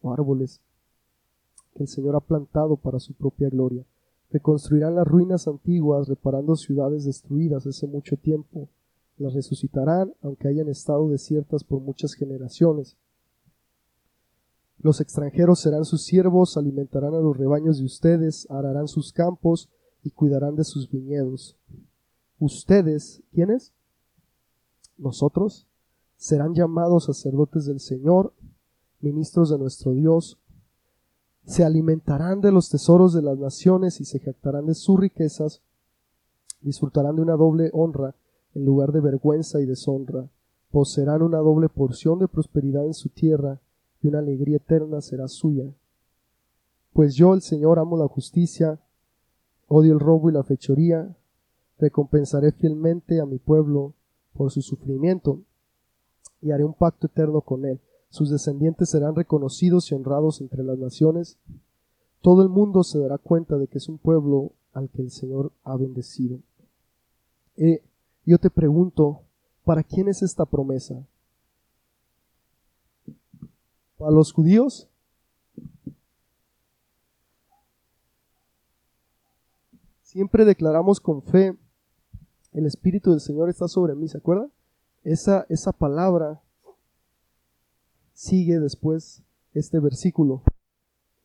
o 0.01 0.13
árboles 0.13 0.61
que 1.75 1.83
el 1.83 1.89
Señor 1.89 2.15
ha 2.15 2.21
plantado 2.21 2.77
para 2.77 2.99
su 2.99 3.13
propia 3.13 3.49
gloria. 3.49 3.85
Reconstruirán 4.31 4.95
las 4.95 5.07
ruinas 5.07 5.47
antiguas, 5.47 6.07
reparando 6.07 6.55
ciudades 6.55 7.05
destruidas 7.05 7.67
hace 7.67 7.85
mucho 7.87 8.17
tiempo. 8.17 8.69
Las 9.17 9.33
resucitarán, 9.33 10.13
aunque 10.21 10.47
hayan 10.47 10.69
estado 10.69 11.09
desiertas 11.09 11.63
por 11.63 11.81
muchas 11.81 12.13
generaciones. 12.13 12.97
Los 14.79 14.99
extranjeros 14.99 15.59
serán 15.59 15.85
sus 15.85 16.03
siervos, 16.03 16.57
alimentarán 16.57 17.13
a 17.13 17.19
los 17.19 17.37
rebaños 17.37 17.77
de 17.77 17.85
ustedes, 17.85 18.47
ararán 18.49 18.87
sus 18.87 19.13
campos 19.13 19.69
y 20.03 20.09
cuidarán 20.09 20.55
de 20.55 20.63
sus 20.63 20.89
viñedos. 20.89 21.55
Ustedes, 22.39 23.21
¿quiénes? 23.31 23.73
Nosotros, 24.97 25.67
serán 26.15 26.55
llamados 26.55 27.05
sacerdotes 27.05 27.65
del 27.65 27.79
Señor, 27.79 28.33
ministros 29.01 29.49
de 29.51 29.59
nuestro 29.59 29.93
Dios, 29.93 30.39
se 31.45 31.63
alimentarán 31.63 32.41
de 32.41 32.51
los 32.51 32.69
tesoros 32.69 33.13
de 33.13 33.21
las 33.21 33.37
naciones 33.37 33.99
y 33.99 34.05
se 34.05 34.19
jactarán 34.19 34.67
de 34.67 34.75
sus 34.75 34.99
riquezas, 34.99 35.61
disfrutarán 36.61 37.15
de 37.15 37.21
una 37.23 37.35
doble 37.35 37.69
honra 37.73 38.15
en 38.53 38.65
lugar 38.65 38.91
de 38.91 39.01
vergüenza 39.01 39.59
y 39.59 39.65
deshonra, 39.65 40.29
poseerán 40.71 41.21
una 41.21 41.39
doble 41.39 41.69
porción 41.69 42.19
de 42.19 42.27
prosperidad 42.27 42.85
en 42.85 42.93
su 42.93 43.09
tierra, 43.09 43.59
y 44.03 44.07
una 44.07 44.19
alegría 44.19 44.57
eterna 44.57 45.01
será 45.01 45.27
suya. 45.27 45.71
Pues 46.93 47.15
yo, 47.15 47.33
el 47.33 47.41
Señor, 47.41 47.79
amo 47.79 47.97
la 47.97 48.07
justicia, 48.07 48.79
odio 49.67 49.93
el 49.93 49.99
robo 49.99 50.29
y 50.29 50.33
la 50.33 50.43
fechoría, 50.43 51.15
recompensaré 51.77 52.51
fielmente 52.51 53.21
a 53.21 53.25
mi 53.25 53.37
pueblo 53.37 53.93
por 54.33 54.51
su 54.51 54.61
sufrimiento, 54.61 55.41
y 56.41 56.51
haré 56.51 56.63
un 56.63 56.73
pacto 56.73 57.07
eterno 57.07 57.41
con 57.41 57.65
él 57.65 57.79
sus 58.11 58.29
descendientes 58.29 58.89
serán 58.89 59.15
reconocidos 59.15 59.89
y 59.89 59.95
honrados 59.95 60.41
entre 60.41 60.63
las 60.63 60.77
naciones. 60.77 61.37
Todo 62.21 62.43
el 62.43 62.49
mundo 62.49 62.83
se 62.83 62.99
dará 62.99 63.17
cuenta 63.17 63.57
de 63.57 63.67
que 63.67 63.77
es 63.77 63.87
un 63.87 63.97
pueblo 63.97 64.51
al 64.73 64.89
que 64.89 65.01
el 65.01 65.11
Señor 65.11 65.53
ha 65.63 65.77
bendecido. 65.77 66.39
Eh, 67.55 67.81
yo 68.25 68.37
te 68.37 68.49
pregunto, 68.49 69.21
¿para 69.63 69.81
quién 69.81 70.09
es 70.09 70.21
esta 70.21 70.45
promesa? 70.45 71.01
¿Para 73.97 74.11
los 74.11 74.33
judíos? 74.33 74.89
Siempre 80.03 80.43
declaramos 80.43 80.99
con 80.99 81.21
fe, 81.21 81.57
el 82.51 82.65
Espíritu 82.65 83.11
del 83.11 83.21
Señor 83.21 83.49
está 83.49 83.69
sobre 83.69 83.95
mí, 83.95 84.09
¿se 84.09 84.17
acuerdan? 84.17 84.51
Esa, 85.05 85.45
esa 85.47 85.71
palabra 85.71 86.41
sigue 88.21 88.59
después 88.59 89.23
este 89.55 89.79
versículo. 89.79 90.43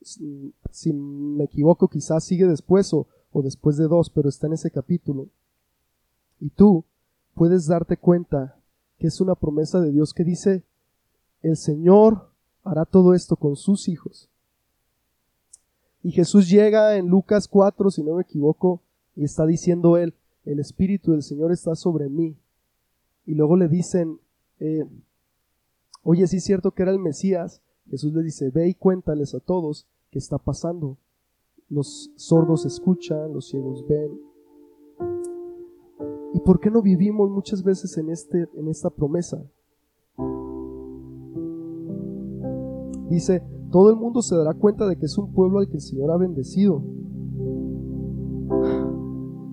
Si 0.01 0.93
me 0.93 1.43
equivoco, 1.43 1.89
quizás 1.89 2.23
sigue 2.23 2.47
después 2.47 2.91
o, 2.91 3.07
o 3.31 3.43
después 3.43 3.77
de 3.77 3.87
dos, 3.87 4.09
pero 4.09 4.29
está 4.29 4.47
en 4.47 4.53
ese 4.53 4.71
capítulo. 4.71 5.27
Y 6.39 6.49
tú 6.49 6.85
puedes 7.35 7.67
darte 7.67 7.97
cuenta 7.97 8.59
que 8.97 9.07
es 9.07 9.21
una 9.21 9.35
promesa 9.35 9.79
de 9.79 9.91
Dios 9.91 10.11
que 10.11 10.23
dice, 10.23 10.63
el 11.43 11.55
Señor 11.55 12.31
hará 12.63 12.83
todo 12.83 13.13
esto 13.13 13.35
con 13.35 13.55
sus 13.55 13.87
hijos. 13.89 14.27
Y 16.01 16.11
Jesús 16.11 16.49
llega 16.49 16.95
en 16.95 17.09
Lucas 17.09 17.47
4, 17.47 17.91
si 17.91 18.01
no 18.01 18.15
me 18.15 18.23
equivoco, 18.23 18.81
y 19.15 19.23
está 19.23 19.45
diciendo 19.45 19.97
él, 19.97 20.15
el 20.45 20.59
Espíritu 20.59 21.11
del 21.11 21.21
Señor 21.21 21.51
está 21.51 21.75
sobre 21.75 22.09
mí. 22.09 22.35
Y 23.27 23.35
luego 23.35 23.55
le 23.55 23.67
dicen, 23.67 24.19
eh, 24.59 24.85
Oye, 26.03 26.27
sí 26.27 26.37
es 26.37 26.43
cierto 26.43 26.71
que 26.71 26.83
era 26.83 26.91
el 26.91 26.99
Mesías. 26.99 27.61
Jesús 27.89 28.13
le 28.13 28.23
dice, 28.23 28.49
ve 28.49 28.67
y 28.67 28.73
cuéntales 28.73 29.33
a 29.33 29.39
todos 29.39 29.87
qué 30.11 30.19
está 30.19 30.37
pasando. 30.37 30.97
Los 31.69 32.11
sordos 32.15 32.65
escuchan, 32.65 33.33
los 33.33 33.49
ciegos 33.49 33.85
ven. 33.87 34.19
¿Y 36.33 36.39
por 36.39 36.59
qué 36.59 36.69
no 36.69 36.81
vivimos 36.81 37.29
muchas 37.29 37.63
veces 37.63 37.97
en, 37.97 38.09
este, 38.09 38.47
en 38.55 38.67
esta 38.67 38.89
promesa? 38.89 39.43
Dice, 43.09 43.43
todo 43.71 43.89
el 43.89 43.95
mundo 43.95 44.21
se 44.21 44.35
dará 44.35 44.53
cuenta 44.53 44.87
de 44.87 44.97
que 44.97 45.05
es 45.05 45.17
un 45.17 45.33
pueblo 45.33 45.59
al 45.59 45.67
que 45.67 45.75
el 45.75 45.81
Señor 45.81 46.11
ha 46.11 46.17
bendecido. 46.17 46.83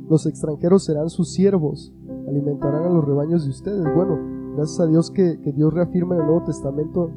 Los 0.08 0.26
extranjeros 0.26 0.84
serán 0.84 1.08
sus 1.08 1.32
siervos, 1.32 1.92
alimentarán 2.28 2.84
a 2.84 2.90
los 2.90 3.04
rebaños 3.04 3.44
de 3.44 3.50
ustedes. 3.50 3.84
Bueno, 3.94 4.33
Gracias 4.56 4.78
a 4.80 4.86
Dios 4.86 5.10
que, 5.10 5.36
Dios 5.36 5.74
reafirma 5.74 6.14
en 6.14 6.20
el 6.20 6.26
Nuevo 6.26 6.44
Testamento 6.44 7.10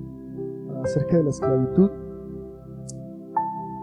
acerca 0.84 1.18
de 1.18 1.24
la 1.24 1.30
esclavitud, 1.30 1.90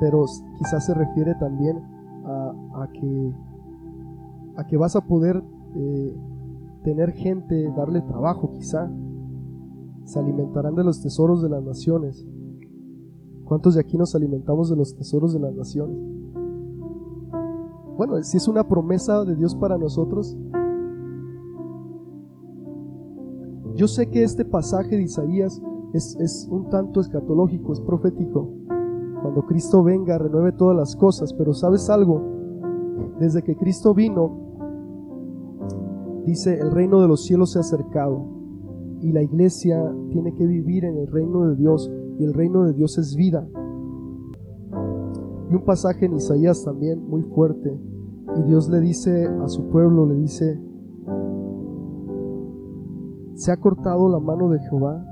pero 0.01 0.25
quizás 0.59 0.85
se 0.87 0.95
refiere 0.95 1.35
también 1.37 1.79
a, 2.25 2.89
que, 2.93 3.33
a 4.57 4.67
que 4.67 4.77
vas 4.77 4.97
a 4.97 5.03
poder 5.03 5.41
eh, 5.77 6.17
tener 6.83 7.13
gente, 7.13 7.73
darle 7.77 8.01
trabajo 8.03 8.51
quizá, 8.53 8.91
se 10.05 10.19
alimentarán 10.19 10.75
de 10.75 10.83
los 10.83 11.01
tesoros 11.01 11.41
de 11.41 11.49
las 11.49 11.63
naciones. 11.63 12.27
¿Cuántos 13.45 13.75
de 13.75 13.81
aquí 13.81 13.97
nos 13.97 14.17
alimentamos 14.17 14.69
de 14.69 14.77
los 14.77 14.97
tesoros 14.97 15.33
de 15.33 15.41
las 15.41 15.55
naciones? 15.55 15.97
Bueno, 17.97 18.21
si 18.25 18.37
es 18.37 18.49
una 18.49 18.67
promesa 18.67 19.25
de 19.25 19.37
Dios 19.37 19.55
para 19.55 19.79
nosotros, 19.79 20.37
yo 23.77 23.89
sé 23.89 24.09
que 24.09 24.23
este 24.23 24.45
pasaje 24.45 24.97
de 24.97 25.03
Isaías 25.03 25.61
es, 25.93 26.17
es 26.21 26.49
un 26.51 26.69
tanto 26.71 27.01
escatológico, 27.01 27.73
es 27.73 27.81
profético. 27.81 28.49
Cuando 29.23 29.45
Cristo 29.47 29.83
venga, 29.83 30.19
renueve 30.19 30.53
todas 30.53 30.77
las 30.77 30.95
cosas, 30.97 31.33
pero 31.33 31.55
¿sabes 31.55 31.89
algo? 31.91 32.23
Desde 33.19 33.43
que 33.43 33.57
Cristo 33.57 33.95
vino, 33.95 34.45
dice, 36.27 36.59
el 36.59 36.71
reino 36.71 37.01
de 37.01 37.09
los 37.09 37.25
cielos 37.25 37.53
se 37.53 37.59
ha 37.59 37.63
acercado 37.63 38.27
y 39.01 39.13
la 39.13 39.23
iglesia 39.23 39.95
tiene 40.11 40.35
que 40.35 40.47
vivir 40.47 40.85
en 40.85 40.97
el 40.97 41.07
reino 41.09 41.49
de 41.49 41.57
Dios 41.57 41.91
y 42.19 42.25
el 42.25 42.33
reino 42.33 42.65
de 42.65 42.73
Dios 42.75 42.97
es 42.99 43.17
vida. 43.17 43.49
Y 45.51 45.55
un 45.55 45.65
pasaje 45.65 46.07
en 46.07 46.15
Isaías 46.15 46.65
también 46.65 47.07
muy 47.09 47.23
fuerte 47.23 47.79
y 48.37 48.43
Dios 48.43 48.69
le 48.69 48.81
dice 48.81 49.27
a 49.27 49.49
su 49.49 49.69
pueblo, 49.69 50.07
le 50.07 50.15
dice, 50.15 50.61
se 53.45 53.53
ha 53.53 53.59
cortado 53.59 54.09
la 54.09 54.21
mano 54.21 54.49
de 54.49 54.59
Jehová. 54.59 55.05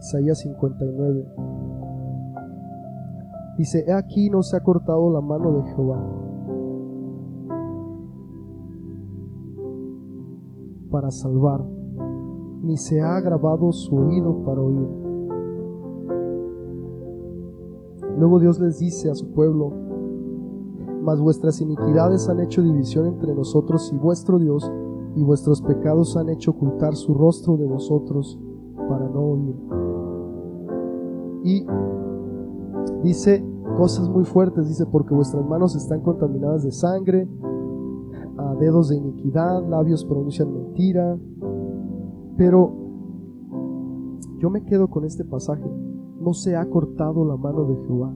Isaías 0.00 0.40
59. 0.40 1.26
Dice, 3.56 3.84
he 3.86 3.92
aquí 3.94 4.28
no 4.28 4.42
se 4.42 4.58
ha 4.58 4.62
cortado 4.62 5.10
la 5.10 5.22
mano 5.22 5.50
de 5.52 5.62
Jehová 5.70 5.98
para 10.90 11.10
salvar, 11.10 11.64
ni 12.62 12.76
se 12.76 13.00
ha 13.00 13.16
agravado 13.16 13.72
su 13.72 13.96
oído 13.96 14.44
para 14.44 14.60
oír. 14.60 14.88
Luego 18.18 18.40
Dios 18.40 18.60
les 18.60 18.78
dice 18.78 19.10
a 19.10 19.14
su 19.14 19.32
pueblo, 19.32 19.72
mas 21.00 21.18
vuestras 21.18 21.62
iniquidades 21.62 22.28
han 22.28 22.40
hecho 22.40 22.60
división 22.60 23.06
entre 23.06 23.34
nosotros 23.34 23.90
y 23.90 23.96
vuestro 23.96 24.38
Dios, 24.38 24.70
y 25.16 25.22
vuestros 25.22 25.60
pecados 25.62 26.16
han 26.16 26.28
hecho 26.28 26.52
ocultar 26.52 26.94
su 26.94 27.14
rostro 27.14 27.56
de 27.56 27.66
vosotros 27.66 28.38
para 28.88 29.08
no 29.08 29.20
oír. 29.20 29.56
Y 31.42 31.66
dice 33.02 33.44
cosas 33.76 34.08
muy 34.08 34.24
fuertes, 34.24 34.68
dice, 34.68 34.86
porque 34.86 35.14
vuestras 35.14 35.46
manos 35.46 35.74
están 35.74 36.00
contaminadas 36.00 36.62
de 36.64 36.72
sangre, 36.72 37.28
a 38.36 38.54
dedos 38.56 38.88
de 38.88 38.96
iniquidad, 38.96 39.66
labios 39.66 40.04
pronuncian 40.04 40.52
mentira. 40.52 41.18
Pero 42.36 42.72
yo 44.38 44.50
me 44.50 44.64
quedo 44.64 44.88
con 44.88 45.04
este 45.04 45.24
pasaje. 45.24 45.70
No 46.20 46.34
se 46.34 46.56
ha 46.56 46.64
cortado 46.68 47.24
la 47.24 47.36
mano 47.36 47.64
de 47.64 47.76
Jehová. 47.86 48.14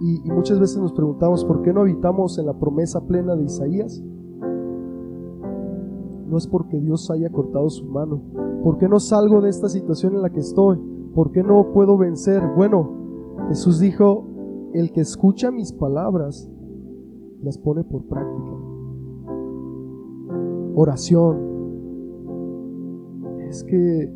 Y, 0.00 0.20
y, 0.24 0.32
muchas 0.32 0.58
veces 0.58 0.78
nos 0.78 0.92
preguntamos 0.92 1.44
por 1.44 1.62
qué 1.62 1.72
no 1.72 1.82
habitamos 1.82 2.36
en 2.38 2.46
la 2.46 2.58
promesa 2.58 3.06
plena 3.06 3.36
de 3.36 3.44
Isaías. 3.44 4.02
No 6.32 6.38
es 6.38 6.46
porque 6.46 6.80
Dios 6.80 7.10
haya 7.10 7.28
cortado 7.28 7.68
su 7.68 7.84
mano. 7.84 8.22
¿Por 8.64 8.78
qué 8.78 8.88
no 8.88 8.98
salgo 8.98 9.42
de 9.42 9.50
esta 9.50 9.68
situación 9.68 10.14
en 10.14 10.22
la 10.22 10.30
que 10.30 10.40
estoy? 10.40 10.78
¿Por 11.14 11.30
qué 11.30 11.42
no 11.42 11.74
puedo 11.74 11.98
vencer? 11.98 12.42
Bueno, 12.56 13.36
Jesús 13.48 13.80
dijo, 13.80 14.24
el 14.72 14.92
que 14.92 15.02
escucha 15.02 15.50
mis 15.50 15.74
palabras 15.74 16.50
las 17.42 17.58
pone 17.58 17.84
por 17.84 18.04
práctica. 18.04 18.50
Oración. 20.74 21.36
Es 23.50 23.62
que 23.64 24.10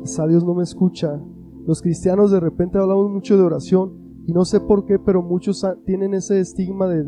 quizá 0.00 0.26
Dios 0.26 0.46
no 0.46 0.54
me 0.54 0.62
escucha. 0.62 1.20
Los 1.66 1.82
cristianos 1.82 2.30
de 2.30 2.40
repente 2.40 2.78
hablamos 2.78 3.10
mucho 3.10 3.36
de 3.36 3.42
oración 3.42 3.92
y 4.24 4.32
no 4.32 4.46
sé 4.46 4.60
por 4.60 4.86
qué, 4.86 4.98
pero 4.98 5.22
muchos 5.22 5.62
tienen 5.84 6.14
ese 6.14 6.40
estigma 6.40 6.88
de, 6.88 7.04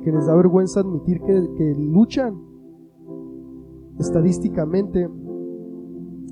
que 0.00 0.12
les 0.12 0.26
da 0.26 0.36
vergüenza 0.36 0.78
admitir 0.78 1.20
que 1.22 1.74
luchan. 1.76 2.53
Estadísticamente 3.98 5.08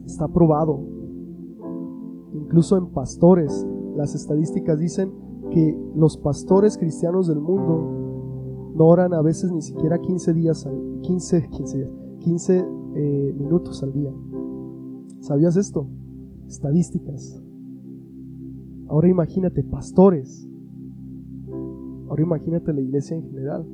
está 0.04 0.28
probado. 0.28 0.80
Incluso 2.32 2.76
en 2.76 2.86
pastores, 2.88 3.66
las 3.96 4.14
estadísticas 4.14 4.78
dicen 4.78 5.12
que 5.50 5.78
los 5.94 6.16
pastores 6.16 6.78
cristianos 6.78 7.28
del 7.28 7.40
mundo 7.40 8.72
no 8.74 8.86
oran 8.86 9.12
a 9.12 9.20
veces 9.22 9.52
ni 9.52 9.60
siquiera 9.60 10.00
15 10.00 10.32
días, 10.32 10.68
15, 11.02 11.48
15, 11.50 11.90
15 12.20 12.66
minutos 13.38 13.82
al 13.82 13.92
día. 13.92 14.12
¿Sabías 15.20 15.56
esto? 15.56 15.86
Estadísticas. 16.48 17.42
Ahora 18.88 19.08
imagínate, 19.08 19.62
pastores. 19.62 20.48
Ahora 22.08 22.22
imagínate 22.22 22.72
la 22.72 22.80
iglesia 22.80 23.16
en 23.16 23.22
general. 23.22 23.66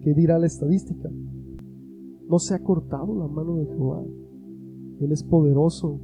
¿Qué 0.00 0.14
dirá 0.14 0.38
la 0.38 0.46
estadística? 0.46 1.10
No 2.28 2.38
se 2.38 2.54
ha 2.54 2.58
cortado 2.62 3.14
la 3.14 3.28
mano 3.28 3.56
de 3.56 3.66
Jehová. 3.66 4.02
Él 5.00 5.12
es 5.12 5.22
poderoso. 5.22 6.00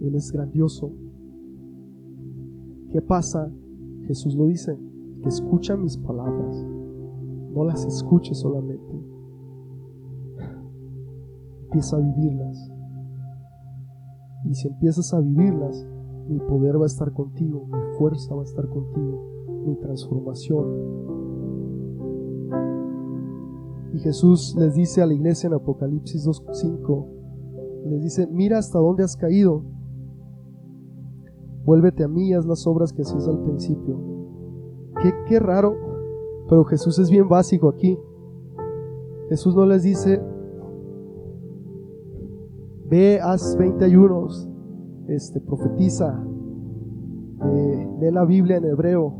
Él 0.00 0.14
es 0.14 0.30
grandioso. 0.32 0.92
¿Qué 2.90 3.02
pasa? 3.02 3.52
Jesús 4.06 4.34
lo 4.34 4.46
dice, 4.46 4.76
que 5.22 5.28
escucha 5.28 5.76
mis 5.76 5.96
palabras, 5.96 6.66
no 7.54 7.64
las 7.64 7.84
escuche 7.84 8.34
solamente. 8.34 9.00
Empieza 11.64 11.96
a 11.96 12.00
vivirlas. 12.00 12.72
Y 14.44 14.54
si 14.54 14.68
empiezas 14.68 15.12
a 15.14 15.20
vivirlas, 15.20 15.86
mi 16.28 16.40
poder 16.40 16.78
va 16.78 16.84
a 16.84 16.86
estar 16.86 17.12
contigo, 17.12 17.66
mi 17.66 17.96
fuerza 17.98 18.34
va 18.34 18.40
a 18.40 18.44
estar 18.44 18.68
contigo, 18.68 19.64
mi 19.66 19.76
transformación. 19.76 21.19
Y 23.92 23.98
Jesús 23.98 24.54
les 24.58 24.74
dice 24.74 25.02
a 25.02 25.06
la 25.06 25.14
iglesia 25.14 25.48
en 25.48 25.54
Apocalipsis 25.54 26.26
2.5, 26.26 27.06
les 27.86 28.02
dice, 28.02 28.26
mira 28.26 28.58
hasta 28.58 28.78
dónde 28.78 29.02
has 29.02 29.16
caído 29.16 29.64
Vuélvete 31.64 32.04
a 32.04 32.08
mí 32.08 32.28
y 32.28 32.32
haz 32.32 32.46
las 32.46 32.66
obras 32.66 32.92
que 32.92 33.02
hacías 33.02 33.28
al 33.28 33.42
principio. 33.42 33.96
Qué, 35.02 35.12
qué 35.28 35.38
raro, 35.38 35.76
pero 36.48 36.64
Jesús 36.64 36.98
es 36.98 37.10
bien 37.10 37.28
básico 37.28 37.68
aquí. 37.68 37.98
Jesús 39.28 39.54
no 39.54 39.66
les 39.66 39.82
dice, 39.82 40.20
ve, 42.88 43.20
haz 43.22 43.56
20 43.56 43.84
ayunos, 43.84 44.50
este, 45.06 45.40
profetiza, 45.40 46.24
eh, 47.44 47.88
lee 48.00 48.10
la 48.10 48.24
Biblia 48.24 48.56
en 48.56 48.64
hebreo. 48.64 49.19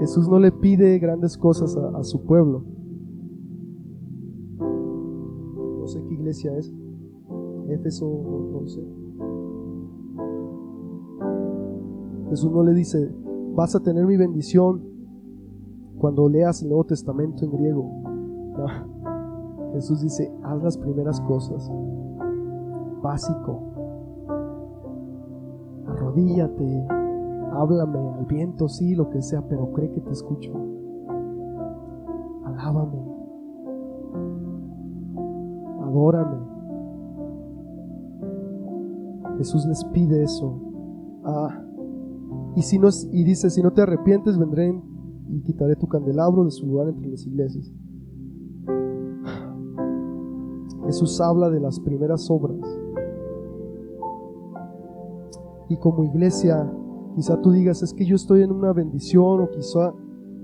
Jesús 0.00 0.28
no 0.28 0.38
le 0.38 0.52
pide 0.52 0.98
grandes 0.98 1.36
cosas 1.36 1.76
a, 1.76 2.04
su 2.04 2.24
pueblo. 2.24 2.62
No 4.58 5.86
sé 5.86 6.02
qué 6.04 6.14
iglesia 6.14 6.56
es, 6.56 6.72
Éfeso, 7.68 8.06
no 8.52 8.66
sé. 8.66 8.82
Jesús 12.30 12.52
no 12.52 12.62
le 12.62 12.74
dice, 12.74 13.10
vas 13.54 13.74
a 13.74 13.80
tener 13.80 14.06
mi 14.06 14.16
bendición 14.16 14.82
cuando 15.98 16.28
leas 16.28 16.62
el 16.62 16.68
Nuevo 16.68 16.84
Testamento 16.84 17.44
en 17.44 17.50
griego. 17.50 17.90
Jesús 19.72 20.00
dice, 20.00 20.32
haz 20.42 20.62
las 20.62 20.78
primeras 20.78 21.20
cosas. 21.22 21.70
Básico. 23.02 23.62
Arrodíllate, 25.86 26.86
háblame 27.52 27.98
al 28.18 28.26
viento, 28.26 28.68
sí, 28.68 28.94
lo 28.94 29.10
que 29.10 29.22
sea, 29.22 29.42
pero 29.48 29.72
cree 29.72 29.90
que 29.90 30.00
te 30.00 30.12
escucho. 30.12 30.52
Alábame. 32.44 32.98
Adórame. 35.82 36.38
Jesús 39.38 39.66
les 39.66 39.84
pide 39.86 40.22
eso. 40.24 40.60
Ah, 41.24 41.62
y, 42.56 42.62
si 42.62 42.78
no, 42.78 42.88
y 43.12 43.24
dice, 43.24 43.50
si 43.50 43.62
no 43.62 43.72
te 43.72 43.82
arrepientes, 43.82 44.38
vendré 44.38 44.74
y 45.28 45.40
quitaré 45.42 45.76
tu 45.76 45.86
candelabro 45.86 46.44
de 46.44 46.50
su 46.50 46.66
lugar 46.66 46.88
entre 46.88 47.08
las 47.08 47.26
iglesias. 47.26 47.72
Jesús 50.86 51.20
habla 51.20 51.50
de 51.50 51.60
las 51.60 51.78
primeras 51.80 52.30
obras. 52.30 52.58
Y 55.68 55.76
como 55.76 56.04
iglesia, 56.04 56.72
quizá 57.18 57.42
tú 57.42 57.50
digas, 57.50 57.82
es 57.82 57.92
que 57.94 58.04
yo 58.04 58.14
estoy 58.14 58.42
en 58.42 58.52
una 58.52 58.72
bendición 58.72 59.40
o 59.40 59.50
quizá 59.50 59.92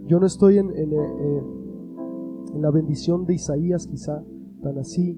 yo 0.08 0.18
no 0.18 0.26
estoy 0.26 0.58
en, 0.58 0.70
en, 0.70 0.92
eh, 0.92 1.42
en 2.52 2.62
la 2.62 2.72
bendición 2.72 3.24
de 3.26 3.34
Isaías, 3.34 3.86
quizá 3.86 4.24
tan 4.60 4.76
así. 4.78 5.16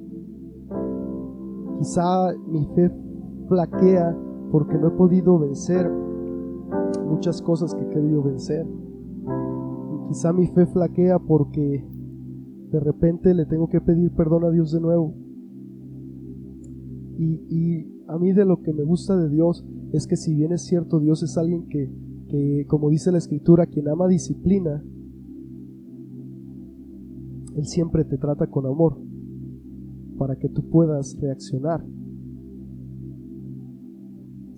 Quizá 1.79 2.35
mi 2.47 2.67
fe 2.75 2.91
flaquea 3.49 4.15
porque 4.53 4.77
no 4.77 4.89
he 4.89 4.91
podido 4.91 5.39
vencer 5.39 5.91
muchas 7.09 7.41
cosas 7.41 7.75
que 7.75 7.85
he 7.85 7.89
querido 7.89 8.23
vencer. 8.23 8.67
Y 8.67 10.09
quizá 10.09 10.35
mi 10.35 10.49
fe 10.49 10.67
flaquea 10.67 11.19
porque 11.19 11.83
de 12.71 12.81
repente 12.81 13.33
le 13.33 13.47
tengo 13.47 13.71
que 13.71 13.81
pedir 13.81 14.13
perdón 14.13 14.45
a 14.45 14.51
Dios 14.51 14.73
de 14.73 14.81
nuevo. 14.83 15.15
Y, 17.19 17.95
a 18.09 18.19
mí 18.19 18.33
de 18.33 18.45
lo 18.45 18.61
que 18.61 18.75
me 18.75 18.85
gusta 18.85 19.17
de 19.17 19.31
Dios 19.31 19.67
es 19.93 20.07
que 20.07 20.17
si 20.17 20.35
bien 20.35 20.53
es 20.53 20.63
cierto, 20.63 21.01
Dios 21.01 21.23
es 21.23 21.37
alguien 21.39 21.69
que, 21.69 21.91
que 22.29 22.67
como 22.69 22.91
dice 22.91 23.13
la 23.13 23.19
escritura, 23.19 23.67
quien 23.67 23.89
ama 23.89 24.09
disciplina, 24.09 24.83
Él 27.55 27.67
siempre 27.67 28.05
te 28.05 28.19
trata 28.19 28.49
con 28.49 28.67
amor 28.67 28.99
para 30.19 30.37
que 30.37 30.49
tú 30.49 30.69
puedas 30.69 31.17
reaccionar. 31.21 31.85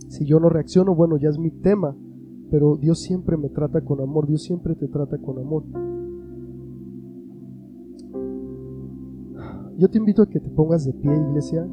Si 0.08 0.24
yo 0.24 0.40
no 0.40 0.48
reacciono, 0.48 0.94
bueno, 0.94 1.16
ya 1.18 1.28
es 1.28 1.38
mi 1.38 1.50
tema, 1.50 1.96
pero 2.50 2.76
Dios 2.76 3.00
siempre 3.00 3.36
me 3.36 3.50
trata 3.50 3.82
con 3.82 4.00
amor, 4.00 4.26
Dios 4.26 4.42
siempre 4.42 4.74
te 4.74 4.88
trata 4.88 5.18
con 5.18 5.38
amor. 5.38 5.64
Yo 9.76 9.88
te 9.88 9.98
invito 9.98 10.22
a 10.22 10.26
que 10.28 10.40
te 10.40 10.50
pongas 10.50 10.84
de 10.84 10.92
pie, 10.92 11.12
iglesia. 11.14 11.68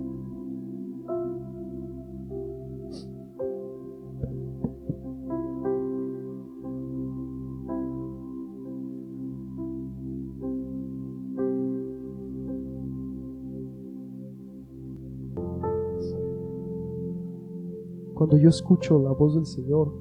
Cuando 18.26 18.42
yo 18.42 18.50
escucho 18.50 18.98
la 18.98 19.12
voz 19.12 19.36
del 19.36 19.46
Señor, 19.46 19.94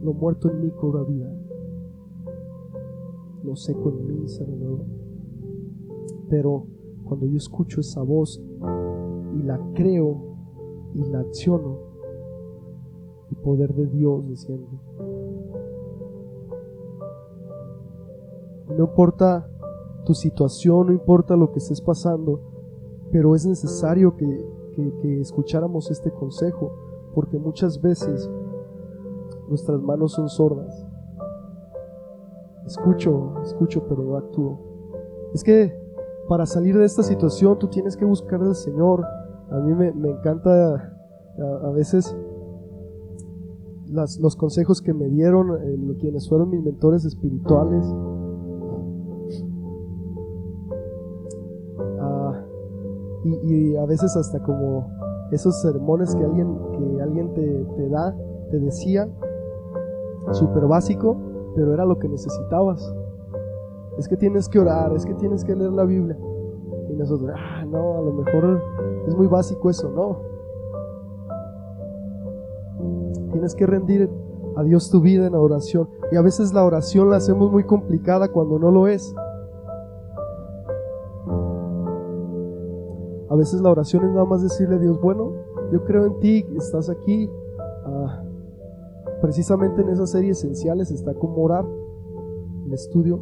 lo 0.00 0.12
muerto 0.12 0.48
en 0.48 0.60
mí 0.60 0.70
cobra 0.70 1.02
vida, 1.02 1.28
lo 3.42 3.56
seco 3.56 3.88
en 3.88 4.06
mí 4.06 4.28
se 4.28 4.44
renueva. 4.44 4.84
Pero 6.28 6.66
cuando 7.04 7.26
yo 7.26 7.36
escucho 7.36 7.80
esa 7.80 8.00
voz 8.00 8.40
y 9.34 9.42
la 9.42 9.60
creo 9.74 10.22
y 10.94 11.02
la 11.10 11.18
acciono, 11.18 11.78
el 13.28 13.38
poder 13.38 13.74
de 13.74 13.86
Dios 13.86 14.24
desciende. 14.28 14.68
No 18.68 18.84
importa 18.84 19.50
tu 20.04 20.14
situación, 20.14 20.86
no 20.86 20.92
importa 20.92 21.34
lo 21.34 21.50
que 21.50 21.58
estés 21.58 21.80
pasando, 21.80 22.40
pero 23.10 23.34
es 23.34 23.44
necesario 23.44 24.14
que 24.14 24.57
que, 25.00 25.20
escucháramos 25.20 25.90
este 25.90 26.10
consejo, 26.10 26.72
porque 27.14 27.38
muchas 27.38 27.80
veces 27.80 28.30
nuestras 29.48 29.80
manos 29.80 30.12
son 30.12 30.28
sordas. 30.28 30.86
Escucho, 32.66 33.34
escucho, 33.42 33.84
pero 33.88 34.02
no 34.02 34.16
actúo. 34.16 34.58
Es 35.32 35.42
que 35.42 35.74
para 36.28 36.46
salir 36.46 36.76
de 36.76 36.84
esta 36.84 37.02
situación 37.02 37.58
tú 37.58 37.68
tienes 37.68 37.96
que 37.96 38.04
buscar 38.04 38.40
al 38.42 38.54
Señor. 38.54 39.04
A 39.50 39.58
mí 39.60 39.74
me, 39.74 39.88
encanta 40.10 40.92
a, 41.64 41.70
veces 41.70 42.14
los 43.86 44.36
consejos 44.36 44.82
que 44.82 44.92
me 44.92 45.08
dieron 45.08 45.56
eh, 45.62 45.96
quienes 45.98 46.28
fueron 46.28 46.50
mis 46.50 46.62
mentores 46.62 47.04
espirituales. 47.04 47.86
Y, 53.24 53.76
a 53.76 53.84
veces 53.86 54.16
hasta 54.16 54.42
como 54.42 54.90
esos 55.30 55.60
sermones 55.60 56.14
que 56.14 56.24
alguien, 56.24 56.58
que 56.72 57.02
alguien 57.02 57.34
te, 57.34 57.88
da, 57.88 58.14
te 58.50 58.58
decía, 58.58 59.08
súper 60.32 60.66
básico, 60.66 61.16
pero 61.54 61.74
era 61.74 61.84
lo 61.84 61.98
que 61.98 62.08
necesitabas. 62.08 62.94
Es 63.98 64.08
que 64.08 64.16
tienes 64.16 64.48
que 64.48 64.58
orar, 64.58 64.92
es 64.94 65.04
que 65.04 65.14
tienes 65.14 65.44
que 65.44 65.54
leer 65.54 65.72
la 65.72 65.84
Biblia. 65.84 66.16
Y 66.88 66.94
nosotros, 66.94 67.30
ah, 67.36 67.64
no, 67.64 67.98
a 67.98 68.00
lo 68.00 68.12
mejor 68.12 68.62
es 69.06 69.16
muy 69.16 69.26
básico 69.26 69.70
eso, 69.70 69.90
no. 69.90 70.20
Tienes 73.32 73.54
que 73.54 73.66
rendir 73.66 74.08
a 74.56 74.62
Dios 74.62 74.90
tu 74.90 75.00
vida 75.00 75.26
en 75.26 75.34
oración. 75.34 75.88
Y 76.10 76.16
a 76.16 76.22
veces 76.22 76.52
la 76.52 76.64
oración 76.64 77.10
la 77.10 77.16
hacemos 77.16 77.50
muy 77.50 77.64
complicada 77.64 78.28
cuando 78.28 78.58
no 78.58 78.70
lo 78.70 78.88
es. 78.88 79.14
Veces 83.38 83.60
la 83.60 83.70
oración 83.70 84.04
es 84.04 84.10
nada 84.10 84.26
más 84.26 84.42
decirle 84.42 84.76
a 84.76 84.78
Dios, 84.78 85.00
bueno, 85.00 85.32
yo 85.72 85.84
creo 85.84 86.06
en 86.06 86.20
ti, 86.20 86.46
estás 86.56 86.90
aquí. 86.90 87.30
Ah, 87.86 88.24
precisamente 89.22 89.80
en 89.82 89.88
esas 89.88 90.10
series 90.10 90.38
esenciales 90.38 90.90
está 90.90 91.14
como 91.14 91.42
orar, 91.42 91.64
el 92.66 92.72
estudio. 92.72 93.20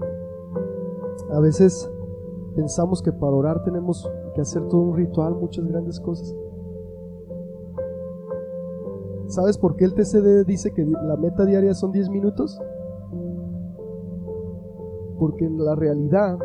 A 1.30 1.40
veces 1.40 1.90
pensamos 2.54 3.02
que 3.02 3.12
para 3.12 3.32
orar 3.32 3.62
tenemos 3.62 4.10
que 4.34 4.40
hacer 4.40 4.66
todo 4.68 4.80
un 4.80 4.96
ritual, 4.96 5.34
muchas 5.34 5.66
grandes 5.66 6.00
cosas. 6.00 6.34
¿Sabes 9.28 9.58
por 9.58 9.76
qué 9.76 9.84
el 9.84 9.94
TCD 9.94 10.46
dice 10.46 10.72
que 10.72 10.84
la 10.84 11.16
meta 11.16 11.44
diaria 11.44 11.74
son 11.74 11.90
10 11.92 12.10
minutos? 12.10 12.60
Porque 15.18 15.46
en 15.46 15.64
la 15.64 15.74
realidad, 15.74 16.38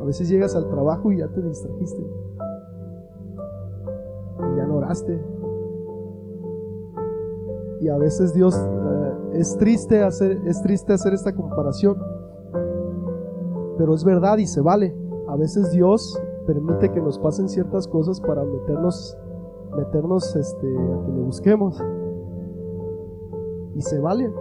a 0.00 0.04
veces 0.04 0.28
llegas 0.28 0.56
al 0.56 0.68
trabajo 0.68 1.12
y 1.12 1.18
ya 1.18 1.28
te 1.28 1.42
distrajiste 1.42 2.02
Y 7.80 7.88
a 7.88 7.98
veces 7.98 8.32
Dios 8.32 8.56
eh, 8.56 9.12
es 9.34 9.56
triste 9.58 10.02
hacer 10.02 10.40
es 10.46 10.62
triste 10.62 10.92
hacer 10.92 11.12
esta 11.12 11.34
comparación. 11.34 11.96
Pero 13.76 13.94
es 13.94 14.04
verdad 14.04 14.38
y 14.38 14.46
se 14.46 14.60
vale. 14.60 14.96
A 15.28 15.36
veces 15.36 15.70
Dios 15.72 16.20
permite 16.46 16.90
que 16.92 17.00
nos 17.00 17.18
pasen 17.18 17.48
ciertas 17.48 17.88
cosas 17.88 18.20
para 18.20 18.44
meternos 18.44 19.18
meternos 19.76 20.34
este 20.36 20.66
a 20.66 21.04
que 21.04 21.12
le 21.12 21.20
busquemos. 21.20 21.82
Y 23.74 23.82
se 23.82 23.98
vale. 23.98 24.32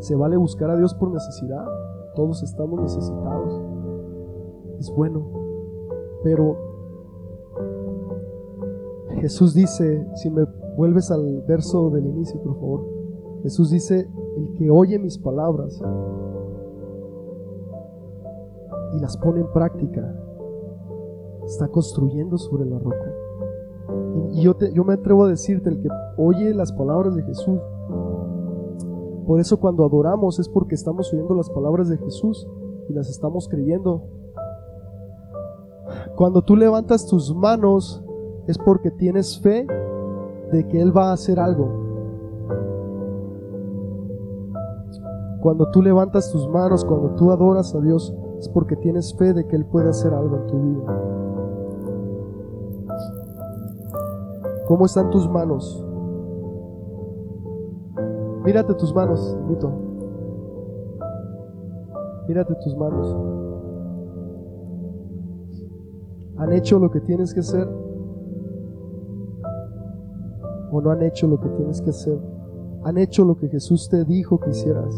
Se 0.00 0.16
vale 0.16 0.36
buscar 0.36 0.70
a 0.70 0.76
Dios 0.76 0.94
por 0.94 1.10
necesidad. 1.10 1.64
Todos 2.14 2.42
estamos 2.42 2.80
necesitados. 2.80 3.62
Es 4.80 4.92
bueno. 4.94 5.30
Pero 6.22 6.73
Jesús 9.24 9.54
dice, 9.54 10.06
si 10.16 10.28
me 10.28 10.44
vuelves 10.76 11.10
al 11.10 11.40
verso 11.48 11.88
del 11.88 12.04
inicio, 12.04 12.38
por 12.42 12.56
favor, 12.56 12.84
Jesús 13.42 13.70
dice, 13.70 14.06
el 14.36 14.52
que 14.52 14.70
oye 14.70 14.98
mis 14.98 15.16
palabras 15.16 15.80
y 18.92 19.00
las 19.00 19.16
pone 19.16 19.40
en 19.40 19.50
práctica, 19.50 20.14
está 21.46 21.68
construyendo 21.68 22.36
sobre 22.36 22.66
la 22.66 22.78
roca. 22.78 23.14
Y, 24.32 24.42
yo, 24.42 24.58
yo 24.74 24.84
me 24.84 24.92
atrevo 24.92 25.24
a 25.24 25.28
decirte, 25.28 25.70
el 25.70 25.80
que 25.80 25.88
oye 26.18 26.52
las 26.52 26.72
palabras 26.72 27.14
de 27.14 27.22
Jesús, 27.22 27.58
por 29.26 29.40
eso 29.40 29.58
cuando 29.58 29.86
adoramos 29.86 30.38
es 30.38 30.50
porque 30.50 30.74
estamos 30.74 31.10
oyendo 31.14 31.34
las 31.34 31.48
palabras 31.48 31.88
de 31.88 31.96
Jesús 31.96 32.46
y 32.90 32.92
las 32.92 33.08
estamos 33.08 33.48
creyendo. 33.48 34.02
Cuando 36.14 36.42
tú 36.42 36.56
levantas 36.56 37.06
tus 37.06 37.34
manos 37.34 38.03
es 38.46 38.58
porque 38.58 38.90
tienes 38.90 39.40
fe 39.40 39.66
de 40.52 40.68
que 40.68 40.80
Él 40.80 40.96
va 40.96 41.10
a 41.10 41.12
hacer 41.14 41.38
algo. 41.40 41.68
Cuando 45.40 45.70
tú 45.70 45.82
levantas 45.82 46.30
tus 46.32 46.48
manos, 46.48 46.84
cuando 46.84 47.10
tú 47.16 47.30
adoras 47.30 47.74
a 47.74 47.80
Dios, 47.80 48.14
es 48.38 48.48
porque 48.48 48.76
tienes 48.76 49.14
fe 49.16 49.34
de 49.34 49.46
que 49.46 49.56
Él 49.56 49.66
puede 49.66 49.90
hacer 49.90 50.12
algo 50.14 50.36
en 50.36 50.46
tu 50.46 50.56
vida. 50.62 51.14
¿Cómo 54.66 54.86
están 54.86 55.10
tus 55.10 55.28
manos? 55.28 55.84
Mírate 58.44 58.74
tus 58.74 58.94
manos, 58.94 59.36
invito. 59.40 59.70
Mírate 62.26 62.54
tus 62.62 62.76
manos. 62.76 63.16
¿Han 66.38 66.52
hecho 66.52 66.78
lo 66.78 66.90
que 66.90 67.00
tienes 67.00 67.32
que 67.32 67.40
hacer? 67.40 67.68
O 70.74 70.80
no 70.80 70.90
han 70.90 71.02
hecho 71.02 71.28
lo 71.28 71.38
que 71.38 71.48
tienes 71.50 71.80
que 71.80 71.90
hacer. 71.90 72.18
Han 72.82 72.98
hecho 72.98 73.24
lo 73.24 73.36
que 73.36 73.48
Jesús 73.48 73.88
te 73.88 74.04
dijo 74.04 74.40
que 74.40 74.50
hicieras. 74.50 74.92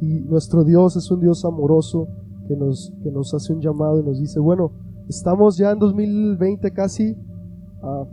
Y 0.00 0.22
nuestro 0.22 0.64
Dios 0.64 0.96
es 0.96 1.10
un 1.10 1.20
Dios 1.20 1.44
amoroso 1.44 2.08
que 2.48 2.56
nos, 2.56 2.94
que 3.02 3.10
nos 3.10 3.34
hace 3.34 3.52
un 3.52 3.60
llamado 3.60 4.00
y 4.00 4.04
nos 4.04 4.18
dice, 4.18 4.40
bueno, 4.40 4.72
estamos 5.06 5.58
ya 5.58 5.72
en 5.72 5.78
2020 5.80 6.72
casi, 6.72 7.14
ah, 7.82 8.06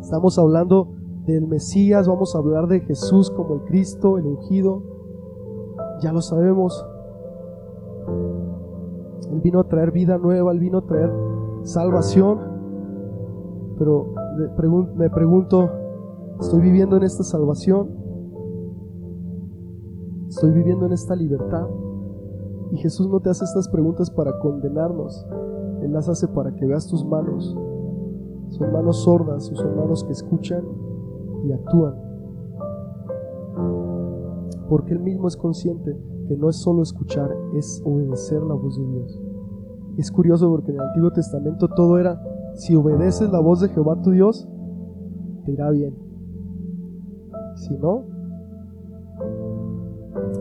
estamos 0.00 0.38
hablando 0.38 0.94
del 1.26 1.46
Mesías, 1.46 2.08
vamos 2.08 2.34
a 2.34 2.38
hablar 2.38 2.66
de 2.66 2.80
Jesús 2.80 3.30
como 3.30 3.56
el 3.56 3.60
Cristo, 3.64 4.16
el 4.16 4.24
ungido, 4.24 4.82
ya 6.00 6.14
lo 6.14 6.22
sabemos. 6.22 6.82
Él 9.30 9.40
vino 9.42 9.60
a 9.60 9.68
traer 9.68 9.92
vida 9.92 10.16
nueva, 10.16 10.50
Él 10.52 10.58
vino 10.58 10.78
a 10.78 10.86
traer 10.86 11.31
salvación, 11.62 12.38
pero 13.78 14.14
me 14.96 15.10
pregunto, 15.10 15.70
¿estoy 16.40 16.60
viviendo 16.60 16.96
en 16.96 17.02
esta 17.04 17.22
salvación? 17.22 17.90
¿Estoy 20.28 20.50
viviendo 20.52 20.86
en 20.86 20.92
esta 20.92 21.14
libertad? 21.14 21.66
Y 22.72 22.78
Jesús 22.78 23.08
no 23.08 23.20
te 23.20 23.30
hace 23.30 23.44
estas 23.44 23.68
preguntas 23.68 24.10
para 24.10 24.38
condenarnos, 24.38 25.26
Él 25.82 25.92
las 25.92 26.08
hace 26.08 26.26
para 26.28 26.54
que 26.54 26.66
veas 26.66 26.86
tus 26.86 27.04
manos. 27.04 27.56
Son 28.48 28.72
manos 28.72 29.02
sordas, 29.02 29.44
son 29.44 29.76
manos 29.76 30.04
que 30.04 30.12
escuchan 30.12 30.64
y 31.44 31.52
actúan. 31.52 31.94
Porque 34.68 34.94
Él 34.94 35.00
mismo 35.00 35.28
es 35.28 35.36
consciente 35.36 35.98
que 36.28 36.36
no 36.36 36.48
es 36.48 36.56
solo 36.56 36.82
escuchar, 36.82 37.30
es 37.54 37.82
obedecer 37.84 38.42
la 38.42 38.54
voz 38.54 38.78
de 38.78 38.86
Dios. 38.86 39.20
Es 39.98 40.10
curioso 40.10 40.48
porque 40.50 40.70
en 40.70 40.78
el 40.78 40.86
Antiguo 40.86 41.10
Testamento 41.10 41.68
todo 41.68 41.98
era, 41.98 42.20
si 42.54 42.74
obedeces 42.74 43.30
la 43.30 43.40
voz 43.40 43.60
de 43.60 43.68
Jehová 43.68 44.00
tu 44.02 44.10
Dios, 44.10 44.48
te 45.44 45.52
irá 45.52 45.70
bien. 45.70 45.94
Si 47.56 47.76
no, 47.76 48.04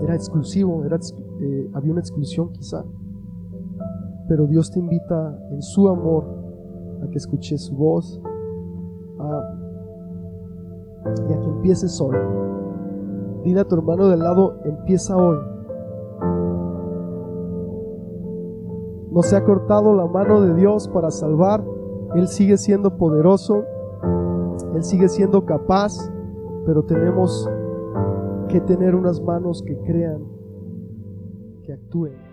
era 0.04 0.16
exclusivo, 0.16 0.84
era, 0.86 0.98
eh, 1.42 1.70
había 1.74 1.92
una 1.92 2.02
exclusión 2.02 2.52
quizá. 2.54 2.84
Pero 4.28 4.48
Dios 4.48 4.72
te 4.72 4.80
invita 4.80 5.38
en 5.52 5.62
su 5.62 5.90
amor 5.90 6.26
a 7.04 7.08
que 7.10 7.18
escuches 7.18 7.62
su 7.66 7.76
voz 7.76 8.22
y 11.28 11.34
a 11.34 11.40
que 11.40 11.48
empieces 11.50 12.00
hoy. 12.00 12.16
Dile 13.44 13.62
a 13.62 13.68
tu 13.68 13.76
hermano 13.76 14.08
del 14.08 14.20
lado, 14.20 14.60
empieza 14.64 15.18
hoy. 15.18 15.51
No 19.12 19.22
se 19.22 19.36
ha 19.36 19.44
cortado 19.44 19.94
la 19.94 20.06
mano 20.06 20.42
de 20.42 20.56
Dios 20.56 20.88
para 20.88 21.12
salvar. 21.12 21.64
Él 22.16 22.28
sigue 22.30 22.58
siendo 22.58 22.98
poderoso. 22.98 23.64
Él 24.74 24.84
sigue 24.84 25.10
siendo 25.10 25.46
capaz. 25.46 26.10
Pero 26.66 26.84
tenemos 26.84 27.50
que 28.48 28.62
tener 28.62 28.96
unas 28.96 29.22
manos 29.22 29.62
que 29.62 29.78
crean, 29.80 30.24
que 31.64 31.74
actúen. 31.74 32.31